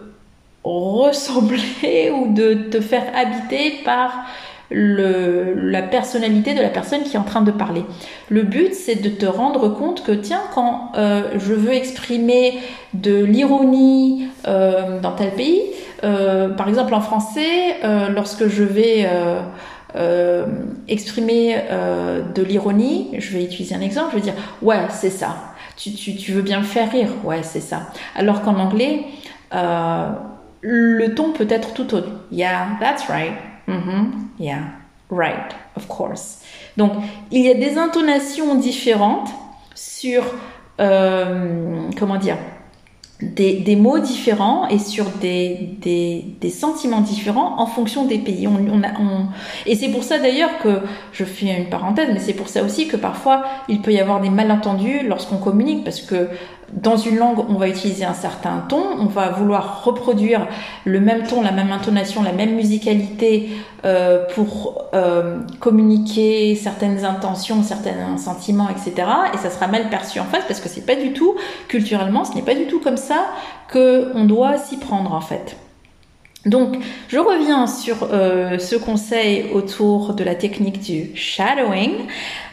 ressembler 0.62 2.10
ou 2.12 2.34
de 2.34 2.68
te 2.70 2.82
faire 2.82 3.06
habiter 3.14 3.76
par 3.82 4.26
la 4.70 5.82
personnalité 5.82 6.54
de 6.54 6.60
la 6.60 6.68
personne 6.68 7.02
qui 7.02 7.16
est 7.16 7.18
en 7.18 7.24
train 7.24 7.40
de 7.40 7.50
parler. 7.50 7.84
Le 8.28 8.42
but, 8.42 8.74
c'est 8.74 8.96
de 8.96 9.08
te 9.08 9.26
rendre 9.26 9.68
compte 9.70 10.04
que, 10.04 10.12
tiens, 10.12 10.42
quand 10.54 10.92
euh, 10.96 11.22
je 11.38 11.54
veux 11.54 11.72
exprimer 11.72 12.58
de 12.92 13.24
l'ironie 13.24 14.28
euh, 14.46 15.00
dans 15.00 15.12
tel 15.12 15.30
pays, 15.32 15.62
euh, 16.04 16.50
par 16.50 16.68
exemple 16.68 16.94
en 16.94 17.00
français, 17.00 17.76
lorsque 18.14 18.46
je 18.48 18.62
vais 18.62 19.08
exprimer 20.86 21.56
de 22.34 22.42
l'ironie, 22.42 23.08
je 23.18 23.36
vais 23.36 23.44
utiliser 23.44 23.74
un 23.74 23.80
exemple, 23.80 24.10
je 24.12 24.16
vais 24.16 24.22
dire, 24.22 24.34
ouais, 24.62 24.86
c'est 24.90 25.10
ça. 25.10 25.36
Tu, 25.76 25.92
tu, 25.92 26.16
tu, 26.16 26.32
veux 26.32 26.42
bien 26.42 26.58
me 26.58 26.64
faire 26.64 26.90
rire, 26.90 27.08
ouais, 27.24 27.42
c'est 27.42 27.60
ça. 27.60 27.90
Alors 28.16 28.42
qu'en 28.42 28.58
anglais, 28.58 29.04
le 29.52 31.08
ton 31.14 31.32
peut 31.32 31.46
être 31.48 31.72
tout 31.72 31.94
autre. 31.94 32.08
Yeah, 32.30 32.66
that's 32.80 33.08
right. 33.08 33.32
Mm-hmm. 33.68 34.40
Yeah, 34.40 34.64
right, 35.10 35.54
of 35.76 35.86
course. 35.86 36.40
Donc, 36.76 36.92
il 37.30 37.42
y 37.42 37.50
a 37.50 37.54
des 37.54 37.76
intonations 37.76 38.54
différentes 38.54 39.30
sur, 39.74 40.24
euh, 40.80 41.82
comment 41.98 42.16
dire, 42.16 42.38
des, 43.20 43.54
des, 43.54 43.74
mots 43.74 43.98
différents 43.98 44.68
et 44.68 44.78
sur 44.78 45.04
des, 45.20 45.70
des, 45.80 46.24
des, 46.40 46.50
sentiments 46.50 47.00
différents 47.00 47.60
en 47.60 47.66
fonction 47.66 48.06
des 48.06 48.18
pays. 48.18 48.46
On, 48.46 48.54
on 48.72 48.82
a, 48.84 48.92
on... 49.00 49.26
Et 49.66 49.74
c'est 49.74 49.88
pour 49.88 50.04
ça 50.04 50.18
d'ailleurs 50.18 50.58
que, 50.62 50.80
je 51.12 51.24
fais 51.24 51.46
une 51.46 51.68
parenthèse, 51.68 52.08
mais 52.12 52.20
c'est 52.20 52.32
pour 52.32 52.48
ça 52.48 52.62
aussi 52.62 52.86
que 52.86 52.96
parfois 52.96 53.44
il 53.68 53.82
peut 53.82 53.92
y 53.92 53.98
avoir 53.98 54.20
des 54.20 54.30
malentendus 54.30 55.00
lorsqu'on 55.06 55.38
communique, 55.38 55.82
parce 55.82 56.00
que 56.00 56.28
dans 56.72 56.96
une 56.96 57.16
langue, 57.16 57.38
on 57.48 57.54
va 57.54 57.68
utiliser 57.68 58.04
un 58.04 58.14
certain 58.14 58.64
ton, 58.68 58.82
on 58.98 59.06
va 59.06 59.30
vouloir 59.30 59.84
reproduire 59.84 60.46
le 60.84 61.00
même 61.00 61.26
ton, 61.26 61.42
la 61.42 61.52
même 61.52 61.72
intonation, 61.72 62.22
la 62.22 62.32
même 62.32 62.54
musicalité 62.54 63.50
euh, 63.84 64.26
pour 64.34 64.84
euh, 64.94 65.40
communiquer 65.60 66.54
certaines 66.54 67.04
intentions, 67.04 67.62
certains 67.62 68.18
sentiments, 68.18 68.68
etc. 68.68 69.08
Et 69.34 69.38
ça 69.38 69.50
sera 69.50 69.66
mal 69.66 69.88
perçu 69.88 70.20
en 70.20 70.24
face 70.24 70.44
parce 70.46 70.60
que 70.60 70.68
c'est 70.68 70.84
pas 70.84 70.96
du 70.96 71.12
tout 71.12 71.36
culturellement, 71.68 72.24
ce 72.24 72.34
n'est 72.34 72.42
pas 72.42 72.54
du 72.54 72.66
tout 72.66 72.80
comme 72.80 72.98
ça 72.98 73.26
que 73.68 74.12
on 74.14 74.24
doit 74.24 74.58
s'y 74.58 74.76
prendre 74.76 75.14
en 75.14 75.20
fait. 75.20 75.56
Donc, 76.46 76.76
je 77.08 77.18
reviens 77.18 77.66
sur 77.66 78.08
euh, 78.12 78.58
ce 78.58 78.76
conseil 78.76 79.46
autour 79.52 80.14
de 80.14 80.22
la 80.22 80.34
technique 80.34 80.80
du 80.80 81.10
shadowing. 81.16 81.92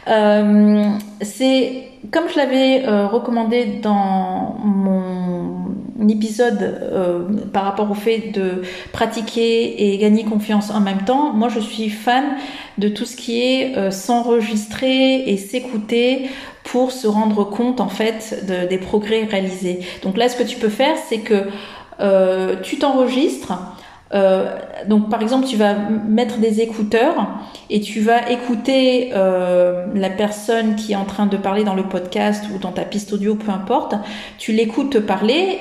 Euh, 0.08 0.90
c'est 1.22 1.84
comme 2.10 2.28
je 2.28 2.36
l'avais 2.36 2.84
euh, 2.86 3.06
recommandé 3.06 3.80
dans 3.82 4.56
mon 4.62 6.08
épisode 6.08 7.48
par 7.52 7.64
rapport 7.64 7.90
au 7.90 7.94
fait 7.94 8.30
de 8.32 8.62
pratiquer 8.92 9.92
et 9.92 9.98
gagner 9.98 10.24
confiance 10.24 10.70
en 10.70 10.80
même 10.80 11.02
temps, 11.04 11.32
moi 11.32 11.48
je 11.48 11.58
suis 11.58 11.88
fan 11.88 12.24
de 12.78 12.88
tout 12.88 13.06
ce 13.06 13.16
qui 13.16 13.40
est 13.40 13.90
s'enregistrer 13.90 15.28
et 15.28 15.36
s'écouter 15.36 16.28
pour 16.62 16.92
se 16.92 17.08
rendre 17.08 17.42
compte 17.44 17.80
en 17.80 17.88
fait 17.88 18.46
de, 18.46 18.68
des 18.68 18.78
progrès 18.78 19.24
réalisés. 19.24 19.80
Donc 20.02 20.16
là 20.16 20.28
ce 20.28 20.36
que 20.36 20.44
tu 20.44 20.58
peux 20.58 20.68
faire 20.68 20.96
c'est 21.08 21.20
que 21.20 21.48
tu 22.62 22.78
t'enregistres 22.78 23.54
euh, 24.14 24.56
donc 24.86 25.10
par 25.10 25.22
exemple, 25.22 25.46
tu 25.46 25.56
vas 25.56 25.74
mettre 25.74 26.38
des 26.38 26.60
écouteurs 26.60 27.28
et 27.70 27.80
tu 27.80 28.00
vas 28.00 28.30
écouter 28.30 29.10
euh, 29.14 29.86
la 29.94 30.10
personne 30.10 30.76
qui 30.76 30.92
est 30.92 30.96
en 30.96 31.04
train 31.04 31.26
de 31.26 31.36
parler 31.36 31.64
dans 31.64 31.74
le 31.74 31.84
podcast 31.84 32.44
ou 32.54 32.58
dans 32.58 32.72
ta 32.72 32.82
piste 32.82 33.12
audio, 33.12 33.34
peu 33.34 33.50
importe. 33.50 33.94
Tu 34.38 34.52
l'écoutes 34.52 35.00
parler 35.00 35.58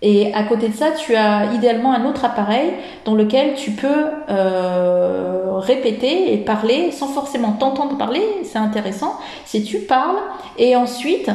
et 0.00 0.32
à 0.32 0.44
côté 0.44 0.68
de 0.68 0.74
ça, 0.74 0.92
tu 0.92 1.16
as 1.16 1.52
idéalement 1.54 1.92
un 1.92 2.04
autre 2.04 2.24
appareil 2.24 2.70
dans 3.04 3.14
lequel 3.14 3.54
tu 3.56 3.72
peux 3.72 4.06
euh, 4.28 5.58
répéter 5.58 6.32
et 6.32 6.36
parler 6.36 6.92
sans 6.92 7.08
forcément 7.08 7.52
t'entendre 7.52 7.98
parler. 7.98 8.22
C'est 8.44 8.58
intéressant. 8.58 9.18
Si 9.44 9.64
tu 9.64 9.78
parles 9.78 10.18
et 10.56 10.76
ensuite 10.76 11.30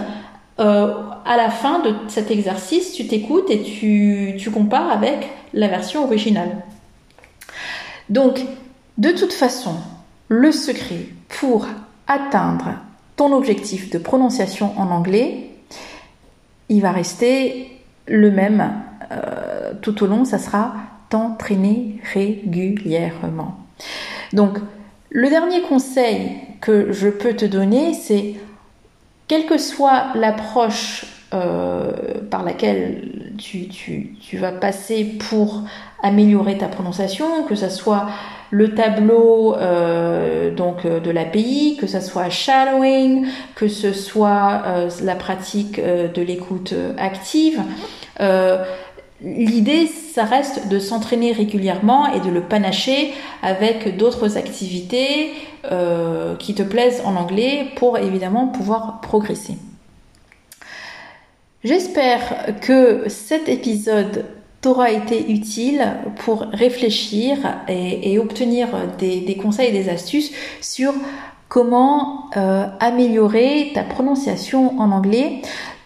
euh, 0.60 0.94
à 1.26 1.36
la 1.36 1.50
fin 1.50 1.80
de 1.80 1.96
cet 2.08 2.30
exercice, 2.30 2.94
tu 2.94 3.08
t'écoutes 3.08 3.50
et 3.50 3.62
tu, 3.64 4.52
compares 4.52 4.92
avec 4.92 5.30
la 5.54 5.68
version 5.68 6.04
originale. 6.04 6.58
Donc, 8.10 8.42
de 8.98 9.12
toute 9.12 9.34
façon, 9.34 9.76
le 10.28 10.52
secret 10.52 11.08
pour 11.40 11.66
atteindre 12.08 12.76
ton 13.16 13.34
objectif 13.34 13.90
de 13.90 13.98
prononciation 13.98 14.78
en 14.78 14.92
anglais, 14.92 15.50
il 16.70 16.82
va 16.82 16.92
rester 16.92 17.72
le 18.08 18.30
même 18.32 18.74
euh, 19.12 19.74
tout 19.82 20.04
au 20.04 20.08
long, 20.08 20.26
ça 20.26 20.38
sera 20.38 20.76
t'entraîner 21.10 22.00
régulièrement. 22.14 23.58
Donc, 24.34 24.58
le 25.10 25.30
dernier 25.30 25.62
conseil 25.62 26.32
que 26.62 26.92
je 26.92 27.10
peux 27.10 27.36
te 27.36 27.46
donner, 27.46 27.94
c'est 27.94 28.36
quelle 29.28 29.46
que 29.46 29.58
soit 29.58 30.08
l'approche 30.16 31.06
euh, 31.34 31.92
par 32.30 32.44
laquelle 32.44 33.34
tu, 33.38 34.38
vas 34.38 34.52
passer 34.52 35.04
pour 35.30 35.64
améliorer 36.02 36.58
ta 36.58 36.68
prononciation, 36.68 37.44
que 37.48 37.56
ce 37.56 37.70
soit 37.70 38.08
le 38.52 38.76
tableau 38.76 39.56
euh, 39.56 40.54
donc 40.54 40.86
de 40.86 41.10
l'API, 41.10 41.78
que 41.80 41.88
ce 41.88 42.00
soit 42.02 42.30
shadowing, 42.30 43.26
que 43.56 43.68
ce 43.68 43.94
soit 43.94 44.62
la 45.02 45.16
pratique 45.16 45.82
de 45.82 46.22
l'écoute 46.22 46.74
active. 46.98 47.62
L'idée, 49.24 49.88
ça 49.88 50.26
reste 50.26 50.68
de 50.68 50.80
s'entraîner 50.80 51.32
régulièrement 51.32 52.12
et 52.14 52.20
de 52.20 52.30
le 52.30 52.42
panacher 52.42 53.14
avec 53.42 53.96
d'autres 53.96 54.38
activités 54.38 55.32
euh, 55.72 56.36
qui 56.36 56.54
te 56.54 56.62
plaisent 56.62 57.02
en 57.06 57.16
anglais 57.16 57.68
pour 57.78 57.98
évidemment 57.98 58.48
pouvoir 58.48 59.00
progresser. 59.00 59.58
J'espère 61.64 62.60
que 62.60 63.06
cet 63.08 63.48
épisode 63.48 64.26
t'aura 64.60 64.92
été 64.92 65.32
utile 65.32 65.86
pour 66.26 66.42
réfléchir 66.52 67.38
et, 67.70 68.20
obtenir 68.20 68.68
des, 68.98 69.38
conseils 69.42 69.70
et 69.70 69.72
des 69.72 69.90
astuces 69.90 70.32
sur 70.60 70.94
comment 71.48 72.30
euh, 72.36 72.66
améliorer 72.82 73.72
ta 73.74 73.84
prononciation 73.84 74.78
en 74.80 74.92
anglais. 74.92 75.42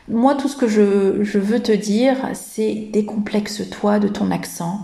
Moi, 0.10 0.36
tout 0.36 0.48
ce 0.48 0.56
que 0.56 0.68
je, 0.68 1.38
veux 1.38 1.60
te 1.60 1.72
dire, 1.72 2.16
c'est 2.34 2.90
décomplexe-toi 2.94 4.00
de 4.00 4.08
ton 4.08 4.32
accent 4.32 4.80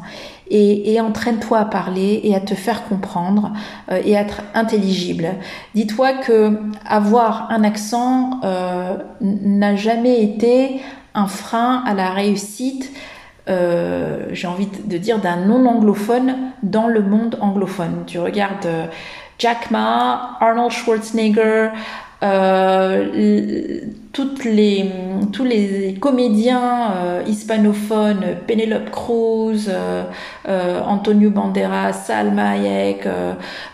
et, 0.49 0.99
entraîne-toi 0.99 1.59
à 1.59 1.65
parler 1.65 2.19
et 2.23 2.35
à 2.35 2.39
te 2.39 2.53
faire 2.53 2.83
comprendre 2.87 3.53
euh, 3.91 4.01
et 4.05 4.15
à 4.17 4.21
être 4.21 4.41
intelligible. 4.53 5.29
Dis-toi 5.73 6.13
que 6.13 6.59
avoir 6.85 7.49
un 7.51 7.63
accent 7.63 8.41
euh, 8.43 8.97
n'a 9.21 9.75
jamais 9.75 10.21
été 10.21 10.81
un 11.15 11.27
frein 11.27 11.83
à 11.85 11.93
la 11.93 12.11
réussite. 12.11 12.91
Euh, 13.49 14.27
j'ai 14.31 14.47
envie 14.47 14.67
de 14.67 14.97
dire 14.97 15.19
d'un 15.19 15.37
non 15.37 15.65
anglophone 15.65 16.35
dans 16.61 16.87
le 16.87 17.01
monde 17.01 17.37
anglophone. 17.41 18.03
Tu 18.05 18.19
regardes 18.19 18.67
Jack 19.39 19.71
Ma, 19.71 20.37
Arnold 20.39 20.71
Schwarzenegger, 20.71 21.69
euh, 22.23 23.81
toutes 24.13 24.45
les, 24.45 24.89
tous 25.31 25.43
les 25.43 25.95
comédiens 25.99 26.91
euh, 26.91 27.23
hispanophones, 27.27 28.37
Penelope 28.47 28.91
Cruz, 28.91 29.67
euh, 29.67 30.81
Antonio 30.85 31.31
Banderas, 31.31 31.93
Salma 31.93 32.51
Hayek, 32.51 33.07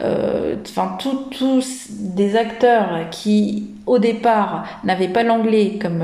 enfin 0.01 0.97
tous 0.99 1.87
des 1.89 2.37
acteurs 2.37 3.09
qui 3.11 3.67
au 3.85 3.99
départ 3.99 4.65
n'avaient 4.85 5.09
pas 5.09 5.23
l'anglais 5.23 5.77
comme 5.81 6.03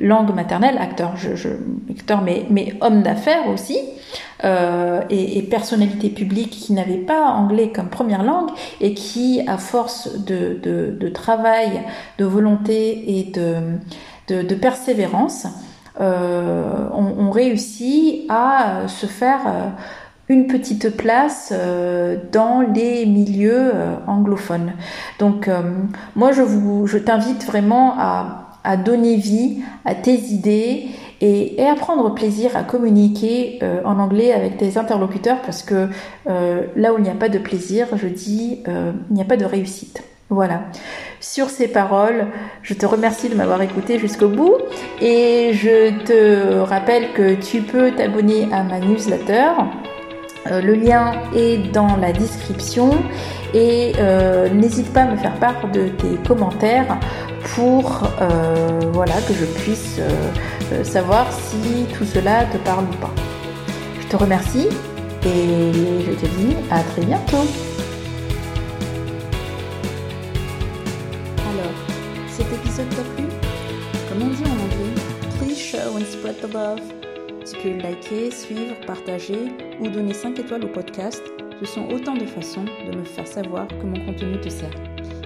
langue 0.00 0.34
maternelle, 0.34 0.76
acteurs, 0.78 1.16
je, 1.16 1.36
je 1.36 1.50
mais, 2.24 2.46
mais 2.50 2.74
hommes 2.80 3.02
d'affaires 3.02 3.48
aussi, 3.48 3.78
euh, 4.44 5.02
et, 5.10 5.42
personnalités 5.42 6.08
publiques 6.08 6.50
qui 6.50 6.72
n'avaient 6.72 6.96
pas 6.96 7.26
anglais 7.26 7.72
comme 7.74 7.88
première 7.88 8.22
langue 8.22 8.50
et 8.80 8.94
qui, 8.94 9.42
à 9.46 9.58
force 9.58 10.24
de, 10.24 11.08
travail, 11.12 11.82
de 12.18 12.24
volonté 12.24 13.18
et 13.18 13.24
de, 13.24 13.56
de 14.28 14.54
persévérance, 14.54 15.46
euh, 16.00 16.88
ont, 16.94 17.30
réussi 17.30 18.26
à 18.28 18.88
se 18.88 19.06
faire 19.06 19.40
euh, 19.46 19.68
une 20.28 20.46
petite 20.46 20.96
place 20.96 21.52
dans 22.32 22.60
les 22.60 23.04
milieux 23.04 23.72
anglophones. 24.06 24.72
Donc 25.18 25.50
moi 26.14 26.30
je 26.30 26.42
vous 26.42 26.86
je 26.86 26.98
t'invite 26.98 27.44
vraiment 27.44 27.94
à, 27.98 28.76
donner 28.76 29.16
vie 29.16 29.62
à 29.84 29.96
tes 29.96 30.14
idées 30.14 30.90
et, 31.20 31.62
à 31.64 31.74
prendre 31.74 32.14
plaisir 32.14 32.56
à 32.56 32.62
communiquer 32.62 33.58
euh, 33.62 33.80
en 33.84 33.98
anglais 33.98 34.32
avec 34.32 34.56
tes 34.56 34.78
interlocuteurs 34.78 35.40
parce 35.42 35.62
que 35.62 35.88
euh, 36.28 36.62
là 36.76 36.92
où 36.92 36.98
il 36.98 37.02
n'y 37.02 37.10
a 37.10 37.14
pas 37.14 37.28
de 37.28 37.38
plaisir, 37.38 37.86
je 37.96 38.08
dis, 38.08 38.62
euh, 38.68 38.92
il 39.10 39.14
n'y 39.14 39.22
a 39.22 39.26
pas 39.26 39.36
de 39.36 39.44
réussite. 39.44 40.02
Voilà. 40.30 40.62
Sur 41.20 41.50
ces 41.50 41.68
paroles, 41.68 42.28
je 42.62 42.74
te 42.74 42.86
remercie 42.86 43.28
de 43.28 43.34
m'avoir 43.34 43.60
écouté 43.62 43.98
jusqu'au 43.98 44.28
bout 44.28 44.56
et 45.00 45.50
je 45.52 45.90
te 46.04 46.60
rappelle 46.60 47.12
que 47.12 47.34
tu 47.34 47.62
peux 47.62 47.90
t'abonner 47.90 48.48
à 48.52 48.62
ma 48.62 48.78
newsletter. 48.78 49.50
le 50.46 50.74
lien 50.74 51.12
est 51.36 51.72
dans 51.72 51.96
la 51.96 52.12
description 52.12 52.90
et 53.52 53.92
n'hésite 54.54 54.92
pas 54.92 55.02
à 55.02 55.10
me 55.10 55.16
faire 55.16 55.34
part 55.34 55.68
de 55.72 55.88
tes 55.88 56.16
commentaires 56.26 56.98
pour 57.54 58.08
voilà 58.92 59.14
que 59.26 59.34
je 59.34 59.44
puisse 59.44 60.00
euh, 60.72 60.84
savoir 60.84 61.26
si 61.32 61.86
tout 61.96 62.04
cela 62.04 62.44
te 62.44 62.58
parle 62.58 62.84
ou 62.84 62.96
pas. 63.00 63.10
Je 64.00 64.06
te 64.06 64.16
remercie 64.16 64.68
et 65.24 65.72
je 66.06 66.12
te 66.12 66.26
dis 66.26 66.56
à 66.70 66.80
très 66.80 67.02
bientôt. 67.02 67.44
Tu 76.32 77.56
peux 77.60 77.82
liker, 77.82 78.30
suivre, 78.30 78.76
partager 78.86 79.50
ou 79.80 79.88
donner 79.88 80.14
5 80.14 80.38
étoiles 80.38 80.64
au 80.64 80.68
podcast. 80.68 81.22
Ce 81.60 81.66
sont 81.66 81.88
autant 81.88 82.14
de 82.14 82.24
façons 82.24 82.64
de 82.64 82.96
me 82.96 83.04
faire 83.04 83.26
savoir 83.26 83.66
que 83.66 83.84
mon 83.84 84.04
contenu 84.06 84.40
te 84.40 84.48
sert. 84.48 84.70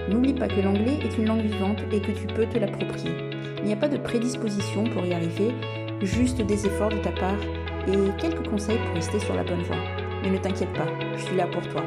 N'oublie 0.09 0.33
pas 0.33 0.47
que 0.47 0.59
l'anglais 0.61 0.97
est 1.03 1.17
une 1.17 1.27
langue 1.27 1.45
vivante 1.45 1.79
et 1.91 2.01
que 2.01 2.11
tu 2.11 2.25
peux 2.27 2.47
te 2.47 2.57
l'approprier. 2.57 3.11
Il 3.59 3.65
n'y 3.65 3.73
a 3.73 3.77
pas 3.77 3.87
de 3.87 3.97
prédisposition 3.97 4.85
pour 4.85 5.05
y 5.05 5.13
arriver, 5.13 5.53
juste 6.01 6.41
des 6.41 6.65
efforts 6.65 6.89
de 6.89 6.97
ta 6.97 7.11
part 7.11 7.41
et 7.87 8.19
quelques 8.19 8.47
conseils 8.47 8.79
pour 8.79 8.95
rester 8.95 9.19
sur 9.19 9.35
la 9.35 9.43
bonne 9.43 9.61
voie. 9.63 9.77
Mais 10.23 10.31
ne 10.31 10.37
t'inquiète 10.37 10.73
pas, 10.73 10.87
je 11.17 11.23
suis 11.23 11.35
là 11.35 11.45
pour 11.45 11.61
toi. 11.67 11.83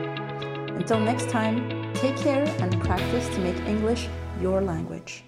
Until 0.78 1.00
next 1.00 1.28
time, 1.28 1.68
take 1.94 2.16
care 2.22 2.46
and 2.60 2.70
practice 2.78 3.28
to 3.34 3.40
make 3.40 3.58
English 3.68 4.08
your 4.40 4.60
language. 4.60 5.27